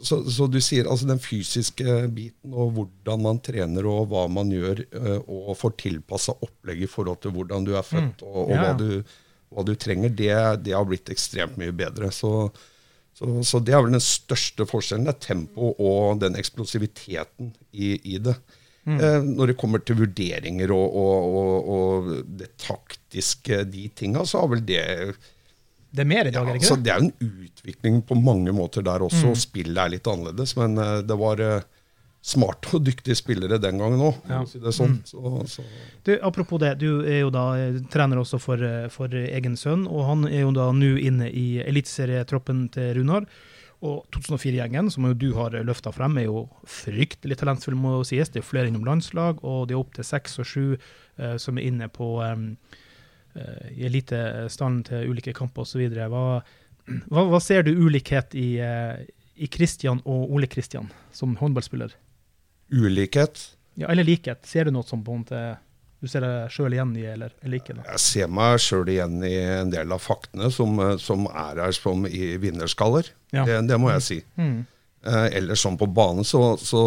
[0.00, 4.50] så, så, du sier altså den fysiske biten og hvordan man trener og hva man
[4.50, 4.80] gjør,
[5.28, 8.30] og får tilpassa opplegg i forhold til hvordan du er født, mm.
[8.32, 8.64] og, og ja.
[8.64, 9.20] hva du
[9.52, 10.34] hva du trenger, det,
[10.64, 12.10] det, har blitt ekstremt mye bedre.
[12.14, 12.50] Så,
[13.14, 15.06] så, så, det er vel den største forskjellen.
[15.08, 18.36] Det er tempo og den eksplosiviteten i, i det.
[18.84, 18.98] Mm.
[18.98, 24.42] Eh, når det kommer til vurderinger og, og, og, og det taktiske, de tinga, så
[24.42, 24.82] har vel det
[25.94, 26.84] det er mer i dag, ja, er det ikke det?
[26.84, 29.30] det er en utvikling på mange måter der også.
[29.30, 29.36] Mm.
[29.38, 31.83] Spillet er litt annerledes, men uh, det var uh,
[32.24, 34.20] smarte og dyktige spillere den gangen òg.
[34.30, 34.40] Ja.
[34.48, 34.96] Si sånn.
[34.96, 35.08] mm.
[35.10, 35.64] så, så.
[36.24, 40.06] apropos det, du er jo da eh, trener også for, eh, for egen sønn, og
[40.08, 43.28] han er jo da nå inne i eliteserietroppen til Runar.
[43.84, 48.32] Og 2004-gjengen, som jo du har løfta frem, er jo fryktelig talentfull, må sies.
[48.32, 51.66] Det er flere innom landslag, og det er opptil seks og sju uh, som er
[51.68, 52.46] inne på um,
[53.36, 55.84] uh, i elitestand til ulike kamper osv.
[55.92, 56.24] Hva,
[57.10, 58.96] hva, hva ser du ulikhet i, uh,
[59.36, 61.92] i Christian og Ole Christian som håndballspiller?
[62.72, 63.40] Ulikhet.
[63.80, 64.44] Ja, Eller likhet.
[64.46, 65.44] Ser du noe som på en måte
[66.04, 67.78] du ser deg sjøl igjen i, eller, eller ikke?
[67.78, 67.84] Da?
[67.94, 72.04] Jeg ser meg sjøl igjen i en del av faktene som, som er her som
[72.04, 73.08] i vinnerskaller.
[73.32, 73.46] Ja.
[73.48, 74.18] Det, det, må jeg si.
[74.36, 74.58] Mm.
[75.00, 76.82] Eh, eller sånn på banen, så, så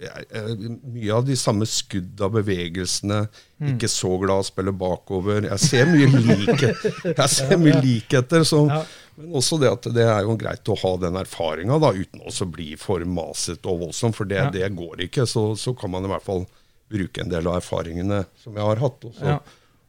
[0.00, 0.52] jeg, eh,
[0.92, 3.22] mye av de samme skudda, bevegelsene.
[3.62, 3.72] Mm.
[3.72, 5.48] Ikke så glad å spille bakover.
[5.48, 6.72] Jeg ser mye, like,
[7.10, 8.44] jeg ser mye likheter.
[8.48, 8.82] Som, ja.
[9.16, 12.74] Men også det at det er jo greit å ha den erfaringa uten å bli
[12.80, 14.50] for masete og voldsom, for det, ja.
[14.52, 15.24] det går ikke.
[15.28, 16.44] Så, så, kan man i hvert fall
[16.92, 19.38] bruke en del av erfaringene som jeg har hatt, og så, ja.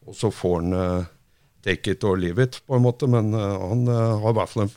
[0.07, 1.09] og så får han uh,
[1.67, 3.09] take it or leave it, på en måte.
[3.11, 4.75] Men uh, han uh, har i hvert fall en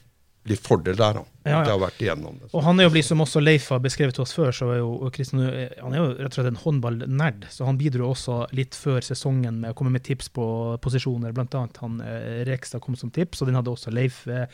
[0.48, 1.18] litt fordel der.
[1.18, 1.24] da.
[1.44, 1.58] Ja, ja.
[1.66, 2.48] Jeg har vært igjennom det.
[2.56, 4.80] Og han er jo blitt, som også Leif har beskrevet til oss før, så er
[4.80, 7.46] jo Kristian han er jo rett og slett en håndballnerd.
[7.52, 10.46] Så han bidro også litt før sesongen med å komme med tips på
[10.84, 11.34] posisjoner.
[11.36, 14.22] Blant annet han eh, Rekstad kom som tips, og den hadde også Leif.
[14.28, 14.48] Eh,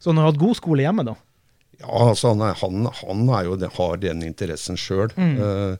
[0.00, 1.16] så han har hatt god skole hjemme, da?
[1.80, 5.14] Ja, altså han, er, han, han er jo, har den interessen sjøl.
[5.16, 5.78] Mm.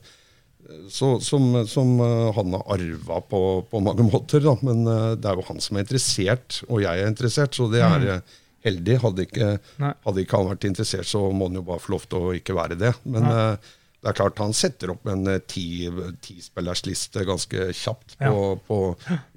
[0.92, 1.98] Så, som, som
[2.36, 4.44] han har arva på, på, mange måter.
[4.44, 4.54] Da.
[4.64, 7.56] Men det er jo han som er interessert, og jeg er interessert.
[7.58, 9.00] Så det er mm heldig.
[9.04, 9.50] Hadde ikke,
[9.80, 12.56] hadde ikke, han vært interessert, så må han jo bare få lov til å ikke
[12.56, 12.94] være det.
[13.08, 18.30] Men uh, det er klart han setter opp en eh, tispillersliste ti ganske kjapt på,
[18.30, 18.54] ja.
[18.64, 18.78] på,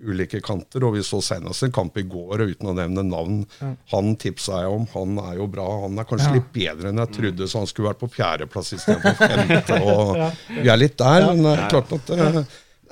[0.08, 0.86] ulike kanter.
[0.88, 3.42] Og vi så senest en kamp i går, uten å nevne navn.
[3.60, 3.74] Ja.
[3.92, 4.86] Han tipsa jeg om.
[4.94, 5.68] Han er jo bra.
[5.84, 6.38] Han er kanskje ja.
[6.40, 9.82] litt bedre enn jeg trodde, så han skulle vært på fjerdeplass istedenfor femte.
[9.84, 12.16] Og vi er litt der, men det er klart at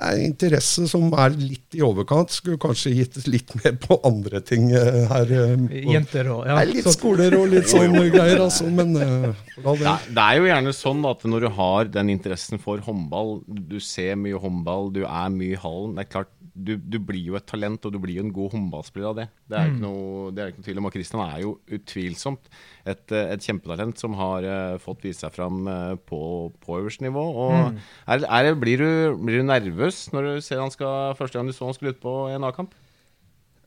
[0.00, 2.32] uh, er interesse som er litt i overkant.
[2.34, 5.32] Skulle kanskje gitt litt mer på andre ting eh, her.
[5.32, 6.58] Eh, Jenter og ja.
[6.68, 8.68] Litt skoler og litt sånn greier, altså.
[8.72, 9.96] Men uh, det.
[10.12, 14.16] det er jo gjerne sånn at når du har den interessen for håndball, du ser
[14.20, 17.46] mye håndball, du er mye i hallen Det er klart, du, du, blir jo et
[17.48, 19.28] talent, og du blir jo en god håndballspiller av det.
[19.48, 19.72] Det er mm.
[19.72, 20.88] ikke noe, det er ikke noe tvil om.
[20.88, 22.50] Og Kristian er jo utvilsomt
[22.88, 27.24] et, et kjempetalent som har uh, fått vise seg fram uh, på, på øverste nivå.
[27.44, 27.82] Og mm.
[28.14, 31.54] er, er, blir, du, blir, du, nervøs når du ser han skal, første gang du
[31.56, 32.74] så han skulle ut på en A-kamp?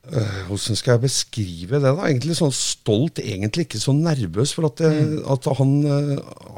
[0.05, 1.87] Uh, hvordan skal jeg beskrive det?
[1.87, 2.09] da?
[2.09, 4.53] Egentlig sånn stolt, egentlig ikke så nervøs.
[4.57, 5.15] For at, det, mm.
[5.33, 5.71] at han,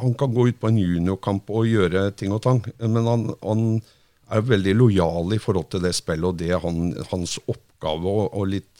[0.02, 2.66] han, kan gå ut på en juniorkamp og gjøre ting og tang.
[2.82, 3.70] Men han, han
[4.34, 8.50] er veldig lojal i forhold til det spillet og det han, hans oppgave, og, og
[8.52, 8.72] litt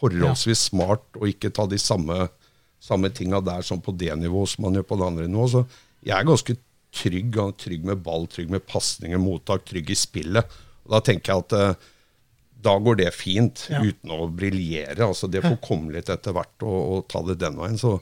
[0.00, 0.68] forholdsvis ja.
[0.70, 2.26] smart å ikke ta de samme,
[2.80, 5.54] samme tinga der som på det nivået som man gjør på det andre nivået.
[5.54, 5.64] Så
[6.06, 6.56] jeg er ganske
[6.96, 10.60] trygg, trygg med ball, trygg med pasninger, mottak, trygg i spillet.
[10.86, 11.90] Og da tenker jeg at uh,
[12.60, 13.82] da går det fint, ja.
[13.84, 15.04] uten å briljere.
[15.06, 17.78] Altså, det får komme litt etter hvert og, og ta det den veien.
[17.80, 17.98] Så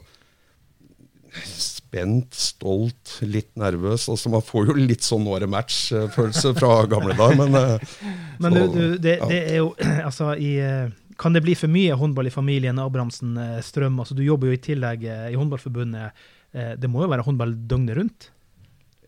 [1.29, 4.07] spent, stolt, litt nervøs.
[4.11, 7.99] Altså, man får jo litt sånn nå match-følelse fra gamle dager, men uh,
[8.41, 9.29] Men så, du, det, ja.
[9.29, 9.71] det, er jo
[10.07, 13.99] altså i uh, kan det bli for mye håndball i familien Abrahamsen eh, Strøm?
[13.99, 16.23] Altså, du jobber jo i tillegg eh, i Håndballforbundet.
[16.55, 18.29] Eh, det må jo være håndball døgnet rundt?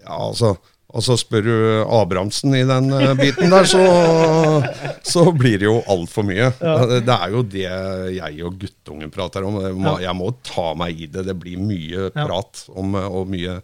[0.02, 0.56] Ja, altså,
[0.92, 1.56] altså spør du
[1.86, 3.84] Abrahamsen i den biten der, så,
[5.14, 6.52] så blir det jo altfor mye.
[6.60, 6.76] Ja.
[7.00, 7.68] Det er jo det
[8.18, 9.62] jeg og guttungen prater om.
[10.02, 11.28] Jeg må ta meg i det.
[11.30, 13.62] Det blir mye prat om, og mye,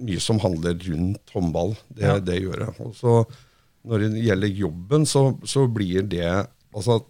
[0.00, 1.76] mye som handler rundt håndball.
[1.90, 2.20] Det, ja.
[2.22, 2.74] det gjør det.
[2.86, 3.18] Og så
[3.82, 6.30] når det gjelder jobben, så, så blir det
[6.72, 7.02] altså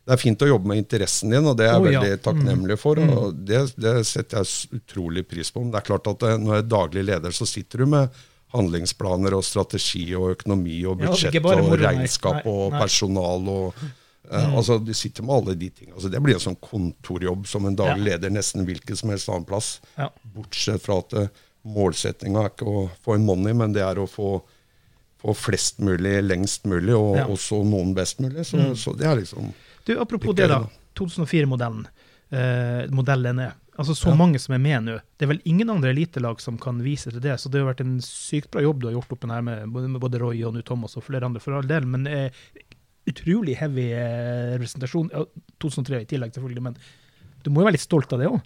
[0.00, 2.18] det er fint å jobbe med interessen din, og det er jeg oh, veldig ja.
[2.24, 2.98] takknemlig for.
[2.98, 3.10] Mm.
[3.14, 5.62] og det, det, setter jeg utrolig pris på.
[5.62, 8.20] Men det er klart at når jeg er daglig leder, så sitter du med
[8.54, 13.84] handlingsplaner og strategi og økonomi og budsjett ja, og regnskap nei, og personal og uh,
[14.32, 14.56] mm.
[14.58, 15.94] altså Du sitter med alle de tingene.
[15.94, 18.16] Altså, det blir en sånn kontorjobb som en daglig ja.
[18.16, 19.76] leder nesten hvilken som helst annen plass.
[19.94, 20.08] Ja.
[20.34, 24.08] Bortsett fra at uh, målsettinga er ikke å få en money, men det er å
[24.10, 24.38] få,
[25.22, 28.48] få flest mulig lengst mulig, og også noen best mulig.
[28.48, 28.78] Så, mm.
[28.80, 29.52] så det er liksom
[29.86, 30.62] du, Apropos det, da.
[30.98, 31.86] 2004-modellen.
[32.30, 33.50] Eh, modellene.
[33.80, 34.16] Altså Så ja.
[34.18, 34.98] mange som er med nå.
[35.16, 37.38] Det er vel ingen andre elitelag som kan vise til det.
[37.40, 40.00] Så det har vært en sykt bra jobb du har gjort oppe her med, med
[40.02, 41.86] både Roy og Thomas og flere andre, for all del.
[41.88, 42.42] Men eh,
[43.08, 45.08] utrolig heavy eh, representasjon.
[45.14, 45.24] Ja,
[45.62, 46.66] 2003 i tillegg, selvfølgelig.
[46.68, 46.76] Men
[47.44, 48.40] du må jo være litt stolt av det òg?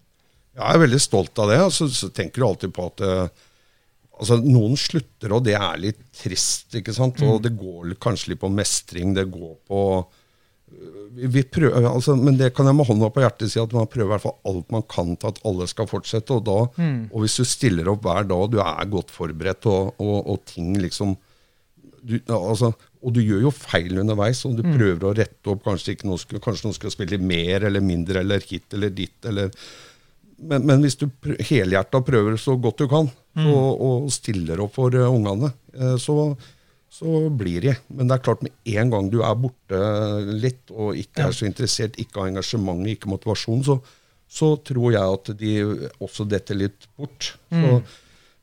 [0.55, 1.59] Ja, jeg er veldig stolt av det.
[1.67, 3.47] Altså, så tenker du alltid på at eh,
[4.21, 6.69] altså, noen slutter, og det er litt trist.
[6.79, 7.19] ikke sant?
[7.27, 7.45] Og mm.
[7.47, 9.17] det går kanskje litt på mestring.
[9.19, 9.81] Det går på
[11.53, 14.13] prøver, altså, men det kan jeg med hånda på hjertet si at man prøver i
[14.15, 16.35] hvert fall alt man kan til at alle skal fortsette.
[16.35, 16.99] Og, da, mm.
[17.13, 20.75] og hvis du stiller opp hver dag, du er godt forberedt, og, og, og ting
[20.81, 21.17] liksom
[22.05, 24.75] du, altså, Og du gjør jo feil underveis, og du mm.
[24.77, 25.63] prøver å rette opp.
[25.65, 29.19] Kanskje, noen skal, kanskje noen skal spille mer eller mindre eller hit eller ditt.
[29.29, 29.53] eller
[30.37, 31.07] men, men, hvis du
[31.47, 33.09] helhjerta prøver så godt du kan,
[33.39, 33.47] mm.
[33.47, 36.35] og, og, stiller opp for uh, ungene, uh, så,
[36.95, 37.75] så blir de.
[37.91, 39.83] Men det er klart med en gang du er borte
[40.31, 43.79] litt og ikke er så interessert, ikke har engasjement, ikke motivasjon, så,
[44.31, 45.55] så tror jeg at de
[46.05, 47.33] også detter litt bort.
[47.51, 47.65] Mm.
[47.65, 47.81] Så,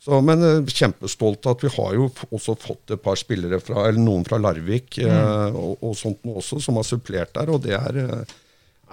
[0.02, 4.04] så, men uh, kjempestolt at vi har jo også fått et par spillere fra, eller
[4.04, 5.08] noen fra Larvik mm.
[5.08, 7.54] eh, og, og, sånt noe også, som har supplert der.
[7.54, 8.36] Og det er, uh,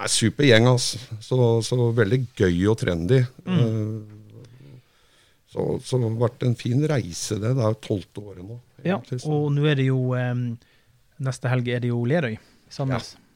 [0.05, 0.69] er super gjeng.
[0.71, 1.03] Altså.
[1.25, 3.25] Så, så, veldig gøy og trendy.
[3.49, 4.05] Mm.
[5.51, 7.57] så, så det har vært en fin reise, det.
[7.57, 8.63] Det er jo tolvte året nå.
[8.87, 10.15] Ja, og nå er det jo
[11.19, 12.37] Neste helg er det jo Lerøy
[12.71, 13.17] Sandnes.
[13.17, 13.29] Ja.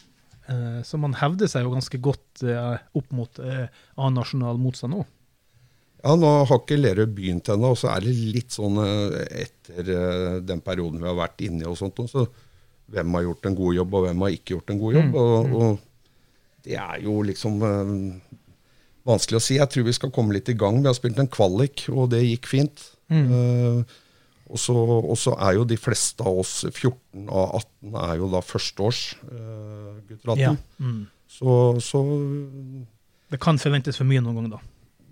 [0.51, 4.97] Uh, så man hevder seg jo ganske godt uh, opp mot uh, annen nasjonal motstand
[4.97, 5.05] nå.
[6.03, 9.87] Ja, nå har ikke Lerøy begynt ennå, og så er det litt sånn etter
[10.43, 12.25] den perioden vi har vært inne i og sånt, så
[12.91, 15.13] hvem har gjort en god jobb, og hvem har ikke gjort en god jobb.
[15.13, 15.21] Mm.
[15.23, 15.55] Og, mm.
[15.61, 17.63] og, det er jo liksom
[19.07, 19.61] vanskelig å si.
[19.61, 20.81] Jeg tror vi skal komme litt i gang.
[20.83, 22.83] Vi har spilt en kvalik, og det gikk fint.
[23.11, 23.87] Mm.
[24.53, 29.01] Og så er jo de fleste av oss 14 av 18 er jo da førsteårs
[29.25, 30.43] uh, gutter 18.
[30.43, 30.53] Ja.
[30.83, 31.03] Mm.
[31.33, 32.03] Så, så,
[33.33, 34.63] Det kan forventes for mye noen ganger, da?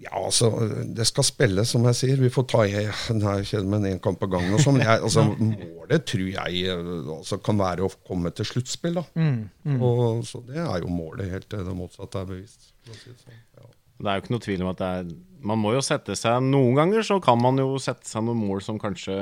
[0.00, 0.48] Ja, altså,
[0.96, 2.20] det skal spilles, som jeg sier.
[2.22, 4.56] Vi får ta én kamp av gangen.
[4.62, 4.80] Sånn.
[4.94, 8.96] altså, målet tror jeg altså, kan være å komme til sluttspill.
[8.96, 9.04] da.
[9.20, 9.82] Mm, mm.
[9.84, 12.72] Og, så det er jo målet, helt til det motsatte er bevist.
[12.88, 13.36] Sånn.
[13.60, 13.68] Ja.
[14.00, 15.10] Det er jo ikke noe tvil om at det er
[15.44, 18.62] Man må jo sette seg Noen ganger så kan man jo sette seg noen mål
[18.64, 19.16] som kanskje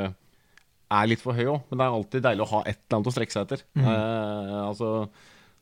[0.89, 3.11] er litt for høye òg, men det er alltid deilig å ha et eller annet
[3.11, 3.63] å strekke seg etter.
[3.77, 3.89] Mm.
[3.93, 4.93] Eh, altså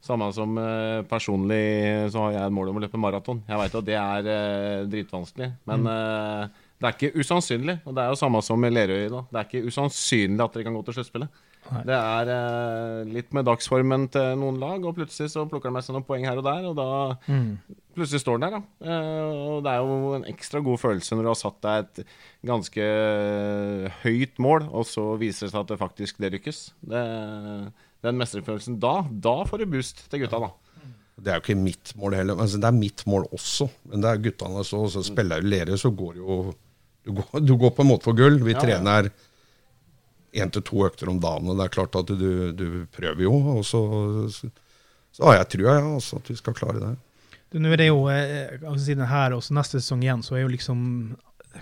[0.07, 3.43] samme som eh, personlig så har jeg et mål om å løpe maraton.
[3.49, 5.91] Jeg veit at det er eh, dritvanskelig, men mm.
[5.95, 7.79] eh, det er ikke usannsynlig.
[7.87, 9.09] Og det er jo samme som med Lerøy.
[9.13, 11.45] da Det er ikke usannsynlig at dere kan gå til sluttspillet.
[11.87, 15.87] Det er eh, litt med dagsformen til noen lag, og plutselig så plukker de med
[15.87, 16.89] seg noen poeng her og der, og da
[17.27, 17.49] mm.
[17.97, 18.91] plutselig står den der, da.
[18.93, 22.15] Eh, og det er jo en ekstra god følelse når du har satt deg et
[22.47, 22.91] ganske
[24.05, 26.63] høyt mål, og så viser det seg at det faktisk det lykkes.
[26.93, 27.03] Det,
[28.07, 30.53] den mestringsfølelsen da, da får du boost til gutta, da.
[31.17, 32.37] Det er jo ikke mitt mål heller.
[32.45, 35.79] Altså, det er mitt mål også, men det er guttene så, så spiller du Lerøy,
[35.81, 36.41] så går jo
[37.07, 38.41] du går, du går, på en måte for gull.
[38.43, 39.09] Vi ja, trener
[40.37, 43.35] én til to økter om dagen, og det er klart at du, du prøver jo.
[43.57, 43.81] Og så,
[44.33, 44.51] så,
[45.17, 46.95] så har jeg trua, ja, altså, at vi skal klare det.
[47.53, 50.53] Du, Nå er det jo altså, Siden her og neste sesong igjen, så er jo
[50.53, 50.81] liksom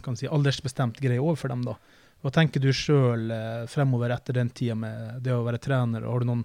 [0.02, 1.62] kan si, aldersbestemt greie over for dem.
[1.66, 1.76] da.
[2.24, 6.06] Hva tenker du sjøl eh, fremover etter den tida med det å være trener?
[6.08, 6.42] Har du noen,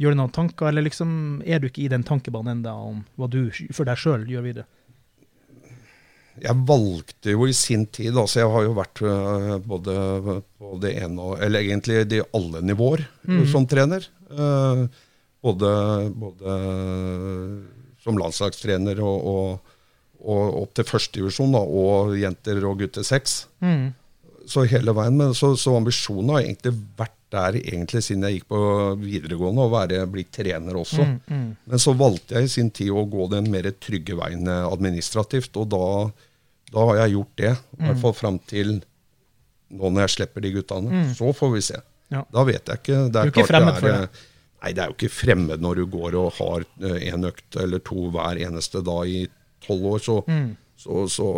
[0.00, 1.10] gjør du noen tanker, eller liksom
[1.44, 3.44] er du ikke i den tankebanen ennå om hva du
[3.76, 4.66] for deg sjøl gjør videre?
[6.42, 9.94] Jeg valgte jo i sin tid, altså jeg har jo vært uh, både
[10.58, 13.44] på det ene og Eller egentlig de alle nivåer mm.
[13.52, 14.06] som trener.
[14.30, 14.86] Uh,
[15.44, 15.70] både,
[16.18, 16.56] både
[18.04, 19.76] som landslagstrener og, og,
[20.24, 23.44] og opp til førstedivisjon, og jenter og gutter seks.
[23.64, 23.92] Mm.
[24.48, 25.16] Så hele veien.
[25.18, 28.60] Men så, så, ambisjonen har egentlig vært der egentlig siden jeg gikk på
[29.02, 31.04] videregående, å være, bli trener også.
[31.04, 31.48] Mm, mm.
[31.68, 35.68] Men så valgte jeg i sin tid å gå den mer trygge veien administrativt, og
[35.74, 35.82] da,
[36.72, 37.52] da har jeg gjort det.
[37.52, 38.02] I hvert mm.
[38.02, 38.78] fall fram til
[39.68, 40.92] nå når jeg slipper de guttene.
[40.92, 41.14] Mm.
[41.16, 41.80] Så får vi se.
[42.12, 42.24] Ja.
[42.32, 43.00] Da vet jeg ikke.
[43.08, 44.22] Det er, du er ikke fremmed for det?
[44.58, 47.82] Nei, det er jo ikke fremmed når du går og har en eh, økt eller
[47.86, 49.20] to hver eneste dag i
[49.64, 50.00] tolv år.
[50.02, 50.48] Så, mm.
[50.82, 51.28] så, så,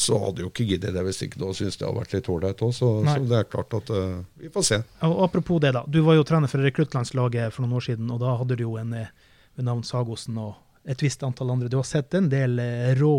[0.00, 2.64] så, hadde jo ikke giddet det hvis ikke du syntes det hadde vært litt ålreit
[2.66, 2.74] òg.
[2.74, 4.80] Så, så, det er klart at uh, vi får se.
[5.06, 5.84] Og apropos det, da.
[5.86, 8.74] Du var jo trener for rekruttlandslaget for noen år siden, og da hadde du jo
[8.80, 11.70] en ved eh, navn Sagosen og et visst antall andre.
[11.72, 12.60] Du har sett en del
[12.98, 13.14] rå,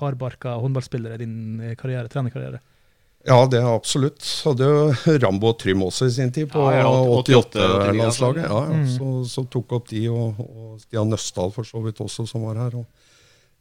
[0.00, 2.62] hardbarka håndballspillere i din karriere, trenerkarriere?
[3.26, 4.22] Ja, det er absolutt.
[4.46, 8.46] Hadde jo Rambo og Trym også i sin tid, på ja, 88-landslaget.
[8.46, 8.86] Ja, ja, mm.
[8.94, 12.60] så, så, tok opp de, og, og Stian Nøstdal for så vidt også, som var
[12.62, 12.78] her.
[12.78, 12.86] Og,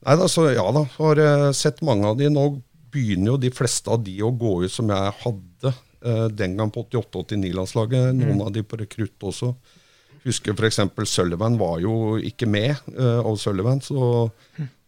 [0.06, 1.24] nei da, så ja da, har
[1.58, 2.30] sett mange av de.
[2.32, 2.48] Nå
[2.94, 6.72] begynner jo de fleste av de å gå ut som jeg hadde eh, den gang
[6.74, 8.14] på 88-89-landslaget.
[8.14, 8.46] Noen mm.
[8.46, 9.52] av de på rekrutt også.
[10.28, 10.82] Husker f.eks.
[11.08, 13.82] Sullivan var jo ikke med uh, av Sullivan.
[13.84, 14.28] så.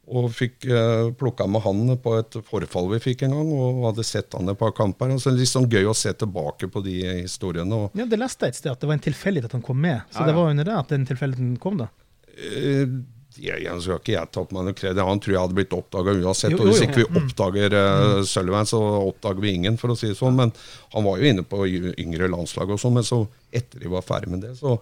[0.10, 4.06] Og fikk uh, plukka med han på et forfall vi fikk en gang, og hadde
[4.08, 5.14] sett han et par kamper.
[5.14, 7.86] Og så litt sånn gøy å se tilbake på de historiene.
[7.86, 9.80] Og, ja, Det leste jeg et sted, at det var en tilfeldighet at han kom
[9.86, 10.02] med.
[10.10, 10.32] Så ja, ja.
[10.32, 11.92] det var under det at den tilfeldigheten kom, da?
[12.34, 13.00] Uh,
[13.40, 15.00] jeg, jeg skal ikke jeg ta på meg noe kred.
[15.06, 16.54] Han tror jeg hadde blitt oppdaga uansett.
[16.54, 16.66] Jo, jo, jo.
[16.66, 17.20] Og hvis ikke vi mm.
[17.22, 20.38] oppdager uh, Sullivan, så oppdager vi ingen, for å si det sånn.
[20.40, 20.54] Men
[20.96, 22.98] han var jo inne på yngre landslag og sånn.
[22.98, 23.22] Men så
[23.54, 24.80] etter de var ferdig med det, så,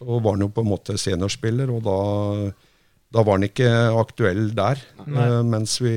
[0.00, 1.98] så var han jo på en måte seniorspiller, og da
[3.10, 4.78] da var han ikke aktuell der.
[5.02, 5.94] Uh, mens vi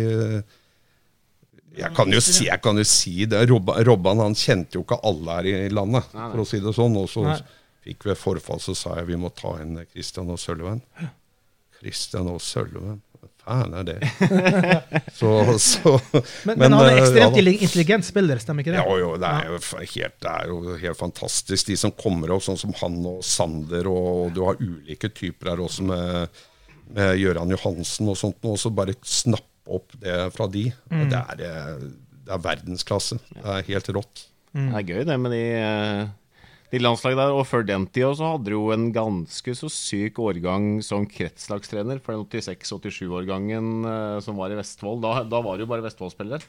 [1.73, 3.47] jeg kan, jo si, jeg kan jo si det.
[3.49, 6.97] Robban han kjente jo ikke alle her i landet, for å si det sånn.
[7.01, 7.23] Og så
[7.85, 10.83] fikk vi forfall, så sa jeg vi må ta inn Christian og Sølven.
[11.79, 13.01] Christian og Sølven
[13.43, 13.97] faen er det?
[15.19, 15.97] så, så,
[16.47, 18.81] men, men, han er eh, ekstremt ja, intelligent spiller, stemmer ikke det?
[18.81, 21.69] Ja, jo, det er jo, helt, det er jo helt fantastisk.
[21.69, 25.63] De som kommer opp, sånn som han og Sander, og du har ulike typer her
[25.67, 26.41] også med
[26.93, 30.67] med Gøran Johansen og sånt, og så bare snappe opp det fra de.
[30.91, 31.05] Mm.
[31.11, 31.85] Det, er, eh,
[32.25, 33.19] det, er, verdensklasse.
[33.31, 34.25] Det er helt rått.
[34.53, 34.67] Mm.
[34.67, 35.45] Det er gøy, det med de,
[36.73, 37.33] eh, landslag der.
[37.35, 42.01] Og før den tida så hadde du jo en ganske så syk årgang som kretslagstrener
[42.03, 45.03] for den 86-87-årgangen eh, som var i Vestfold.
[45.05, 46.41] Da, da var det jo bare Vestfold-spillere.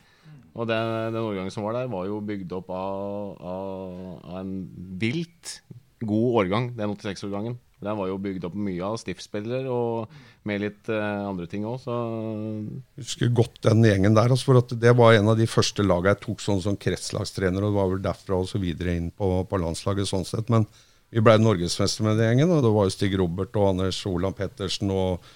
[0.54, 4.54] Og den, den årgangen som var der, var jo bygd opp av, av, av en
[5.02, 5.58] vilt
[6.04, 7.58] god årgang, den 86-årgangen.
[7.84, 10.14] Den var jo bygd opp mye av stiftspillere og
[10.48, 14.32] med litt uh, andre ting òg, så Jeg husker godt den gjengen der.
[14.32, 17.72] Altså, for det var en av de første lagene jeg tok sånn som kretslagstrener, og
[17.72, 20.52] det var vel derfra og så videre inn på, på landslaget sånn sett.
[20.52, 20.68] Men
[21.14, 24.36] vi ble norgesmester med den gjengen, og det var jo Stig Robert og Anders Olav
[24.38, 25.28] Pettersen og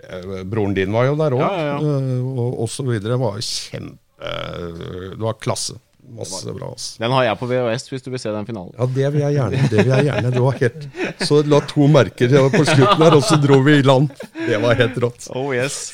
[0.00, 1.98] eh, Broren din var jo der òg, ja, ja, ja.
[1.98, 3.14] uh, og, og så videre.
[3.14, 5.78] Det var kjempe Det var klasse.
[6.16, 6.72] Masse bra.
[6.72, 6.96] ass.
[6.98, 8.72] Den har jeg på VHS, hvis du vil se den finalen.
[8.78, 9.62] Ja, det vil jeg gjerne.
[9.70, 10.30] det vil jeg gjerne.
[10.34, 10.88] Det var helt...
[11.28, 14.08] Så la to merker på slutten her, og så dro vi i land.
[14.38, 15.28] Det var helt rått.
[15.36, 15.92] Oh yes.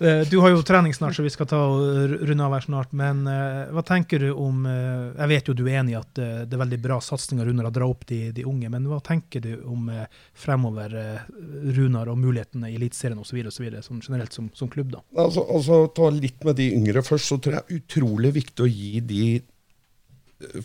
[0.00, 2.92] Eh, du har jo trening snart, så vi skal ta og runde av her snart.
[2.96, 6.12] Men uh, hva tenker du om uh, Jeg vet jo du er enig i at
[6.16, 9.42] det er veldig bra satsinger Runar å dra opp de, de, unge, men hva tenker
[9.44, 9.90] du om
[10.38, 10.94] fremover
[11.76, 13.40] Runar og mulighetene i Eliteserien osv.
[13.84, 14.92] Sånn generelt som, som klubb?
[14.94, 15.02] da?
[15.18, 17.32] Altså, altså, Ta litt med de yngre først.
[17.32, 19.26] så tror jeg utrolig viktig å gi de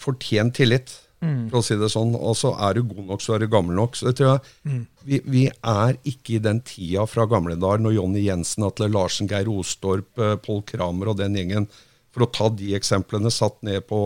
[0.01, 0.93] fortjent tillit,
[1.23, 1.47] mm.
[1.49, 2.13] for å si det sånn.
[2.15, 3.97] Og så er du god nok, så er du gammel nok.
[3.97, 4.83] Så jeg tror jeg, mm.
[5.07, 9.29] vi, vi, er ikke i den tida fra gamle dager når Jonny Jensen, Atle Larsen,
[9.31, 11.69] Geir Ostorp, eh, Pål Kramer og den gjengen,
[12.13, 13.99] for å ta de eksemplene, satt ned på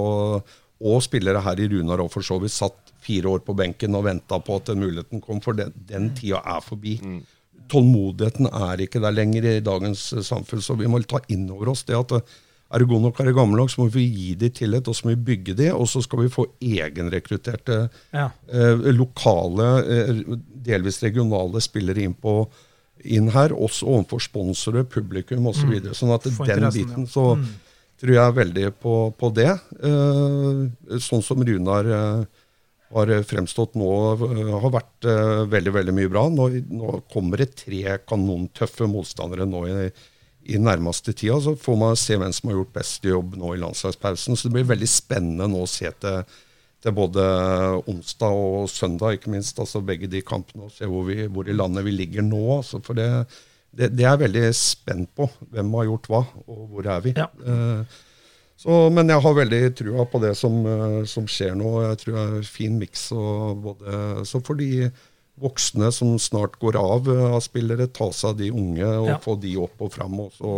[0.82, 4.08] Og spillere her i Runar òg, for så vidt satt fire år på benken og
[4.08, 6.96] venta på at den muligheten kom, for den, den tida er forbi.
[6.98, 7.20] Mm.
[7.70, 11.86] Tålmodigheten er ikke der lenger i dagens samfunn, så vi må ta inn over oss
[11.86, 12.16] det at
[12.72, 14.96] er du god nok, er du gammel nok, så må vi gi de tillit, og
[14.96, 17.80] så må vi bygge de, og så skal vi få egenrekrutterte
[18.16, 18.30] ja.
[18.48, 20.22] eh, lokale, eh,
[20.68, 22.36] delvis regionale spillere inn på
[23.02, 25.64] inn her, også overfor sponsorer, publikum osv.
[25.64, 25.74] Så mm.
[25.74, 25.98] videre.
[25.98, 27.48] sånn at den biten så mm.
[28.04, 29.50] tror jeg veldig på, på det.
[29.82, 32.46] Eh, sånn som Runar uh,
[32.94, 33.90] har fremstått nå,
[34.22, 35.10] uh, har vært
[35.50, 36.28] veldig veldig mye bra.
[36.30, 40.11] Nå, nå kommer det tre kanontøffe motstandere nå i, i
[40.62, 41.40] nærmeste tida.
[41.42, 44.38] Så får man se hvem som har gjort best jobb nå i landslagspausen.
[44.38, 46.24] Så det blir veldig spennende nå å se til
[46.82, 47.24] til både
[47.90, 49.60] onsdag og søndag, ikke minst.
[49.60, 52.42] altså Begge de kampene, og se hvor, vi, hvor i landet vi ligger nå.
[52.58, 53.10] Altså, for det,
[53.70, 55.30] det, det, er jeg veldig spent på.
[55.54, 57.14] Hvem har gjort hva, og hvor er vi?
[57.18, 57.30] Ja.
[57.46, 58.10] Uh,
[58.62, 61.70] så, men jeg har veldig trua på det som, uh, som, skjer nå.
[61.86, 63.08] Jeg tror det er en fin miks.
[63.12, 64.90] Så for de
[65.42, 69.18] voksne som snart går av uh, av spillere, ta seg av de unge og ja.
[69.22, 70.20] få de opp og fram.
[70.24, 70.54] Og så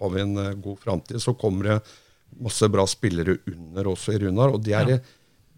[0.00, 1.20] har vi en god framtid.
[1.22, 1.80] Så kommer det
[2.40, 4.54] masse bra spillere under også i Runar.
[4.54, 5.00] og det er ja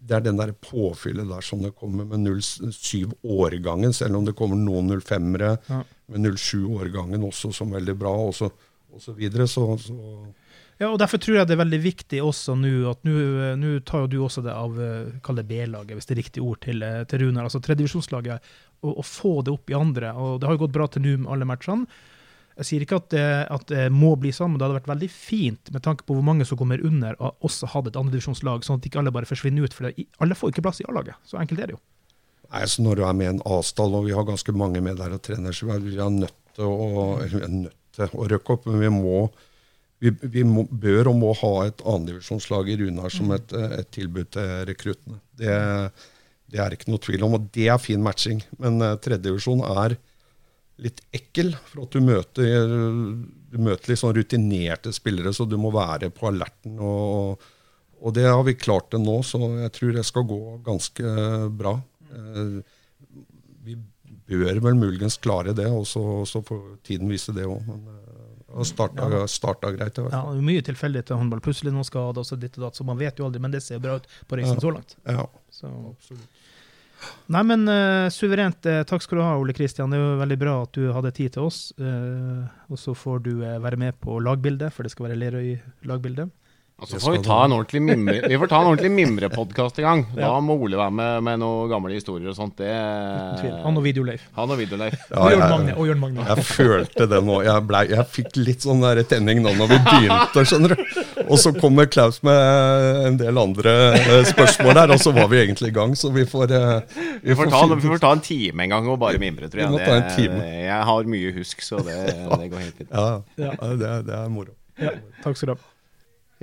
[0.03, 4.59] det er den der påfyllet der som det kommer med 07-årgangen, selv om det kommer
[4.59, 5.81] noen 05-ere ja.
[6.11, 8.49] med 07-årgangen også som veldig bra, og så,
[8.91, 9.47] og så videre.
[9.47, 9.95] Så, så
[10.83, 14.11] ja, og Derfor tror jeg det er veldig viktig også nå at nå tar jo
[14.11, 14.77] du også det av
[15.25, 18.51] kall det B-laget, hvis det er riktig ord, til, til Runar, altså tredjevisjonslaget.
[18.83, 20.11] og, og få det opp i andre.
[20.13, 21.87] og Det har jo gått bra til nå med alle matchene.
[22.53, 25.09] Jeg sier ikke at det, at det, må bli sånn, men det hadde vært veldig
[25.09, 28.77] fint med tanke på hvor mange som kommer under, og også hadde et andredivisjonslag, sånn
[28.77, 29.73] at ikke alle bare forsvinner ut.
[29.73, 31.17] For det, alle får ikke plass i A-laget.
[31.25, 31.81] Så enkelt er det jo.
[32.53, 35.01] Nei, så Når du er med i en A-stall, og vi har ganske mange med
[35.01, 37.17] der og trener, så vi er nødt til å,
[37.49, 38.69] nødt til å røkke opp.
[38.69, 39.17] Men vi må
[40.03, 44.33] vi, vi må, bør og må ha et annendivisjonslag i Runar som et, et, tilbud
[44.35, 45.19] til rekruttene.
[45.39, 45.53] Det,
[46.51, 48.43] det, er ikke noe tvil om, og det er fin matching.
[48.59, 49.95] Men uh, tredjedivisjon er
[50.83, 51.53] litt ekkel.
[51.69, 52.75] For at du møter,
[53.53, 56.77] du møter litt sånn rutinerte spillere, så du må være på alerten.
[56.83, 57.49] Og,
[58.01, 61.17] og, det har vi klart det nå, så jeg tror det skal gå ganske
[61.55, 61.77] bra.
[62.11, 62.57] Eh,
[63.63, 63.77] vi
[64.27, 67.71] bør vel muligens klare det, og så får tiden vise det òg.
[68.53, 69.27] Har starta, ja.
[69.27, 69.97] starta greit.
[70.11, 71.41] Ja, mye tilfeldig til håndball.
[71.43, 72.77] Plutselig noen skader, og så ditt og datt.
[72.77, 74.63] Så man vet jo aldri, men det ser bra ut på reisen ja.
[74.63, 74.97] så langt.
[75.09, 75.71] Ja, så.
[75.89, 76.41] absolutt.
[77.33, 78.63] Nei, men uh, suverent.
[78.69, 79.91] Uh, takk skal du ha, Ole Kristian.
[79.91, 81.65] Det jo veldig bra at du hadde tid til oss.
[81.81, 86.31] Uh, og så får du være med på lagbildet, for det skal være Lerøy-lagbildet.
[86.83, 89.85] Og så får vi ta en ordentlig mimre, vi får ta en ordentlig mimrepodkast i
[89.85, 90.01] gang.
[90.23, 92.57] Da må Ole være med med noen gamle historier og sånt.
[92.59, 92.71] Det,
[93.63, 94.25] han og Videoleif.
[94.35, 94.97] Han og Videoleif.
[95.13, 95.75] Ja, og Jørn Magne.
[95.77, 96.25] Og Jørn Magne.
[96.27, 97.37] Jeg følte det nå.
[97.45, 101.01] Jeg, ble, jeg fikk litt sånn der tenning nå når vi begynte, skjønner du.
[101.23, 105.39] Og så kommer Klaus med en del andre eh, spørsmål der, og så var vi
[105.43, 105.95] egentlig i gang.
[105.99, 108.89] Så vi får eh, Vi, vi, får, ta, vi får, ta, en time en gang
[108.91, 109.85] og bare mimre, tror jeg.
[109.85, 110.41] ta en time.
[110.67, 112.89] jeg har mye husk, så det, det går helt fint.
[112.91, 114.57] Ja, ja det, det er moro.
[114.81, 115.72] Ja, takk skal du ha.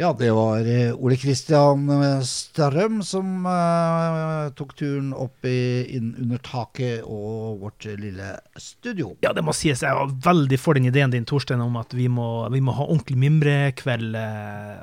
[0.00, 2.22] Ja, det var eh, Ole Kristian eh,
[3.04, 9.12] som uh, tok turen opp i, inn under taket og vårt lille studio.
[9.20, 9.82] Ja, det må sies.
[9.84, 12.88] Jeg var veldig for den ideen din, Torstein, om at vi må, vi må ha
[12.88, 14.16] ordentlig mimrekveld.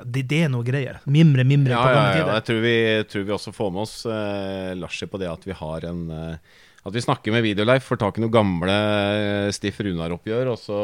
[0.06, 1.02] Det, det, er noe greier.
[1.10, 2.22] Mimre, mimre ja, på ja, tider.
[2.22, 2.38] Ja, ja.
[2.38, 2.78] Jeg tror vi,
[3.10, 6.58] tror vi, også får med oss uh, Larsi på det at vi har en uh,
[6.86, 10.82] At vi snakker med Videoleif, får tak i noen gamle uh, Stiff Runar-oppgjør, og så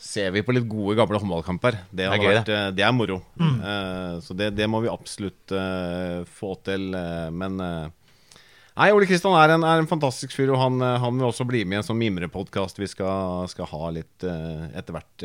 [0.00, 1.76] ser vi på litt gode, gamle håndballkamper.
[1.90, 2.56] Det, det, vært, det.
[2.56, 3.20] Eh, det er moro.
[3.36, 3.56] Mm.
[3.60, 6.90] Uh, så det, det, må vi absolutt uh, få til.
[6.96, 11.44] Uh, men Nei, Ole Kristian er, er, en fantastisk fyr, og han, han, vil også
[11.44, 15.24] bli med i en sånn mimrepodkast vi skal, skal, ha litt etter hvert.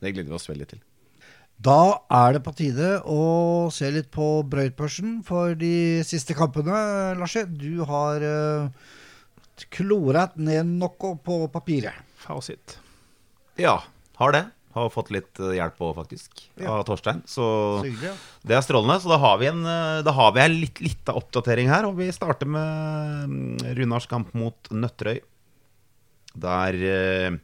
[0.00, 0.80] det gleder vi oss veldig til.
[1.60, 6.80] Da er det på tide å se litt på brøytbørsen for de siste kampene.
[7.20, 8.26] Larse, du har
[9.70, 12.00] kloret ned noe på papiret.
[12.24, 12.80] Fasit.
[13.60, 13.76] Ja.
[14.20, 14.44] Har det.
[14.70, 16.76] Har fått litt eh, hjelp òg, faktisk, ja.
[16.76, 17.24] av Torstein.
[17.26, 17.44] Så
[18.46, 19.00] det er strålende.
[19.02, 21.88] Så da har vi en, eh, har vi en litt lita oppdatering her.
[21.88, 25.22] Og vi starter med mm, Runars kamp mot Nøtterøy.
[26.44, 27.38] Der eh,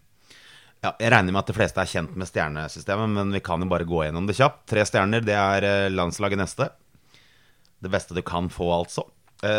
[0.85, 3.71] ja, Jeg regner med at de fleste er kjent med stjernesystemet, men vi kan jo
[3.73, 4.67] bare gå gjennom det kjapt.
[4.71, 6.69] Tre stjerner, det er landslaget neste.
[7.83, 9.09] Det beste du kan få, altså.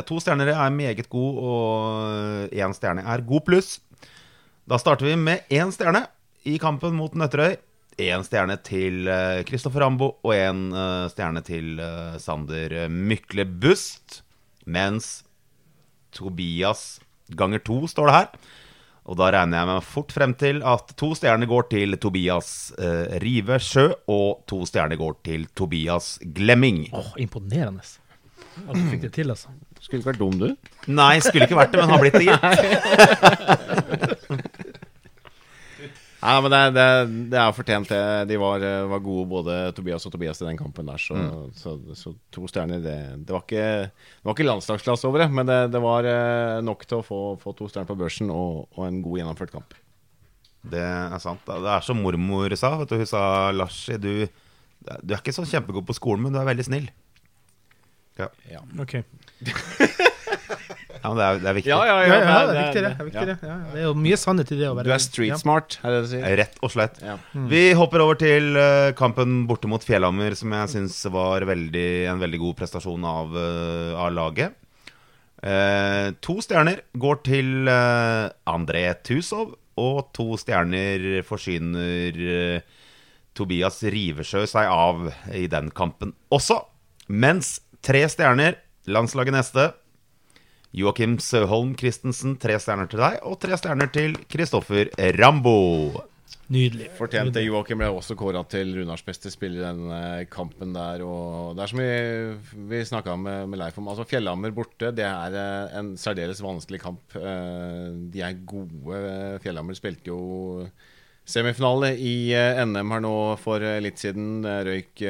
[0.07, 3.76] To stjerner er meget god, og én stjerne er god pluss.
[4.68, 6.05] Da starter vi med én stjerne
[6.48, 7.58] i kampen mot Nøtterøy.
[7.98, 9.08] Én stjerne til
[9.50, 14.22] Kristoffer eh, Rambo og én eh, stjerne til eh, Sander Mykle Bust.
[14.70, 15.26] Mens
[16.16, 18.32] Tobias ganger to står det her.
[19.08, 23.18] Og da regner jeg meg fort frem til at to stjerner går til Tobias eh,
[23.24, 26.86] Rive Sjø, og to stjerner går til Tobias Glemming.
[26.91, 27.88] Åh, oh, Imponerende
[28.66, 29.52] at du fikk det til, altså.
[29.78, 30.72] Skulle ikke vært dum, du?
[30.89, 33.62] Nei, skulle ikke vært det, men har blitt det, gitt.
[36.28, 36.86] Nei, men det, det,
[37.32, 38.28] det er fortjent, det.
[38.28, 40.99] De var, var, gode, både Tobias og Tobias, i den kampen der.
[40.99, 41.53] Så, mm.
[41.55, 45.47] så, så to stjerner det, det, var ikke, det var ikke landslagsklasse over det, men
[45.47, 48.99] det, var eh, nok til å få, få to stjerner på børsen og, og, en
[49.05, 49.78] god gjennomført kamp.
[50.67, 51.47] Det er sant.
[51.47, 52.73] Det er som mormor sa.
[52.82, 53.23] Vet du, hun sa
[53.55, 56.91] Larsi, du, du er ikke så kjempegod på skolen, men du er veldig snill.
[58.17, 58.28] Ja.
[58.49, 58.65] ja.
[58.82, 58.97] Ok
[60.68, 61.72] Ja, men det er, det er viktig.
[61.72, 62.91] Ja, ja, ja, det, er viktig, det.
[62.91, 63.36] Er viktig, det.
[63.74, 64.70] det er jo mye sannhet i det.
[64.88, 66.26] Du er street smart, er det det sier?
[66.41, 67.01] Rett og slett.
[67.03, 67.45] Mm.
[67.51, 72.24] Vi hopper over til uh, kampen borte mot Fjellhammer, som jeg syns var veldig, en
[72.24, 74.57] veldig god prestasjon av, uh, av laget.
[75.38, 82.18] Eh, to stjerner går til André Tusov, og to stjerner forsyner
[83.38, 86.57] Tobias Rivesjø seg av i den kampen også.
[87.07, 88.57] Mens tre stjerner,
[88.89, 89.68] landslaget neste
[90.78, 93.17] Joakim Søholm Christensen, tre stjerner til deg.
[93.25, 95.57] Og tre stjerner til Kristoffer Rambo.
[96.53, 96.91] Nydelig.
[96.95, 101.01] Fortjente Joakim ble også kåra til Runars beste spiller i denne kampen der.
[101.03, 101.89] Og det er som vi,
[102.69, 106.80] vi snakka med, med Leif om, altså Fjellhammer borte, det er eh, en særdeles vanskelig
[106.86, 107.17] kamp.
[107.19, 109.01] Eh, de er gode.
[109.43, 110.69] Fjellhammer spilte jo
[111.28, 114.45] semifinale i eh, NM her nå for litt siden.
[114.45, 115.03] Røyk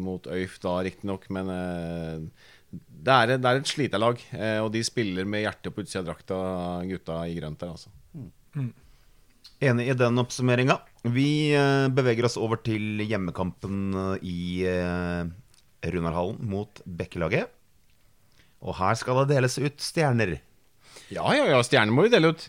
[0.00, 1.52] mot Øyf da, riktignok, men
[3.04, 6.08] det er, det er et sliterlag, lag og de spiller med hjertet på utsida av
[6.08, 6.38] drakta,
[6.88, 7.92] gutta i grønt der, altså.
[8.54, 8.72] Mm.
[9.64, 10.78] Enig i den oppsummeringa.
[11.14, 14.40] Vi eh, beveger oss over til hjemmekampen eh, i
[15.84, 17.52] Runarhallen mot Bekkelaget.
[18.64, 20.38] Og her skal det deles ut stjerner.
[21.12, 21.60] Ja, ja, ja.
[21.64, 22.46] Stjerner må vi dele ut.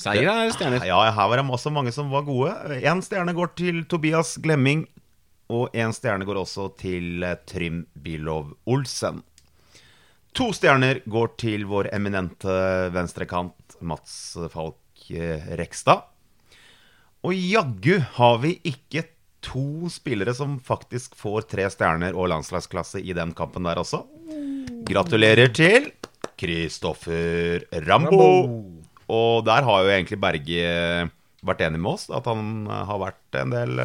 [0.00, 0.84] Seier er stjerner.
[0.88, 2.54] Ja, her var det også mange som var gode.
[2.80, 4.86] Én stjerne går til Tobias Glemming.
[5.50, 9.20] Og én stjerne går også til Trym Bilov Olsen.
[10.38, 12.52] To stjerner går til vår eminente
[12.94, 16.06] venstrekant Mats Falk eh, Rekstad.
[17.26, 19.04] Og jaggu har vi ikke
[19.44, 24.04] to spillere som faktisk får tre stjerner og landslagsklasse i den kampen der også.
[24.88, 25.90] Gratulerer til
[26.40, 28.30] Kristoffer Rambo.
[29.10, 31.10] Og der har jo egentlig Berge
[31.44, 33.76] vært enig med oss, at han har vært en del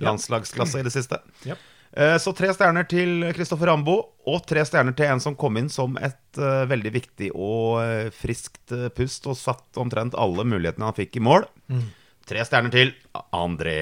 [0.00, 1.18] landslagsklasse i det siste.
[1.48, 1.69] Yep.
[1.90, 3.96] Eh, så tre stjerner til Kristoffer Rambo,
[4.30, 8.10] og tre stjerner til en som kom inn som et uh, veldig viktig og uh,
[8.14, 11.48] friskt uh, pust, og satt omtrent alle mulighetene han fikk i mål.
[11.72, 11.88] Mm.
[12.30, 12.92] Tre stjerner til
[13.34, 13.78] André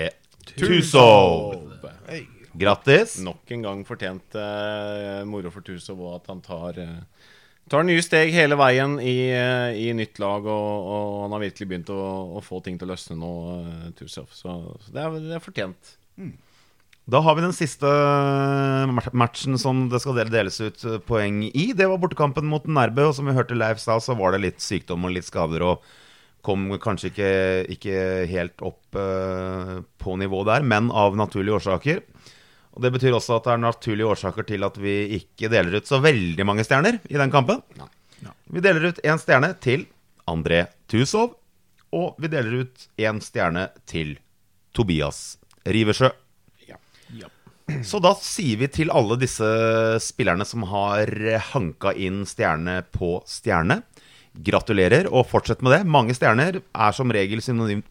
[0.55, 1.59] Tusov.
[2.59, 3.19] Grattis.
[3.23, 4.35] Nok en gang fortjent
[5.29, 6.81] moro for Tusov og at han tar
[7.69, 9.29] tar nye steg hele veien i,
[9.77, 12.01] i nytt lag, og, og, han har virkelig begynt å,
[12.39, 13.33] å, få ting til å løsne nå,
[14.01, 14.33] Tusov.
[14.33, 15.93] Så, så det, er, det, er, fortjent.
[16.17, 16.33] Mm.
[17.09, 17.89] Da har vi den siste
[19.17, 21.71] matchen som det skal deles ut poeng i.
[21.73, 23.07] Det var bortekampen mot Nærbø.
[23.09, 25.65] Og som vi hørte Leif sa, så var det litt sykdom og litt skader.
[25.65, 25.87] Og
[26.45, 27.31] kom kanskje ikke,
[27.73, 32.05] ikke helt opp uh, på nivå der, men av naturlige årsaker.
[32.77, 35.89] Og Det betyr også at det er naturlige årsaker til at vi ikke deler ut
[35.89, 37.65] så veldig mange stjerner i den kampen.
[37.81, 37.89] Nei.
[38.29, 38.37] Nei.
[38.53, 39.89] Vi deler ut én stjerne til
[40.29, 41.39] André Tusov.
[41.97, 44.19] Og vi deler ut én stjerne til
[44.77, 46.13] Tobias Riversjø.
[47.85, 49.49] Så da sier vi til alle disse
[50.01, 51.11] spillerne som har
[51.51, 53.83] hanka inn stjerne på stjerne,
[54.45, 55.83] gratulerer, og fortsett med det.
[55.89, 57.89] Mange stjerner er som regel synonymt,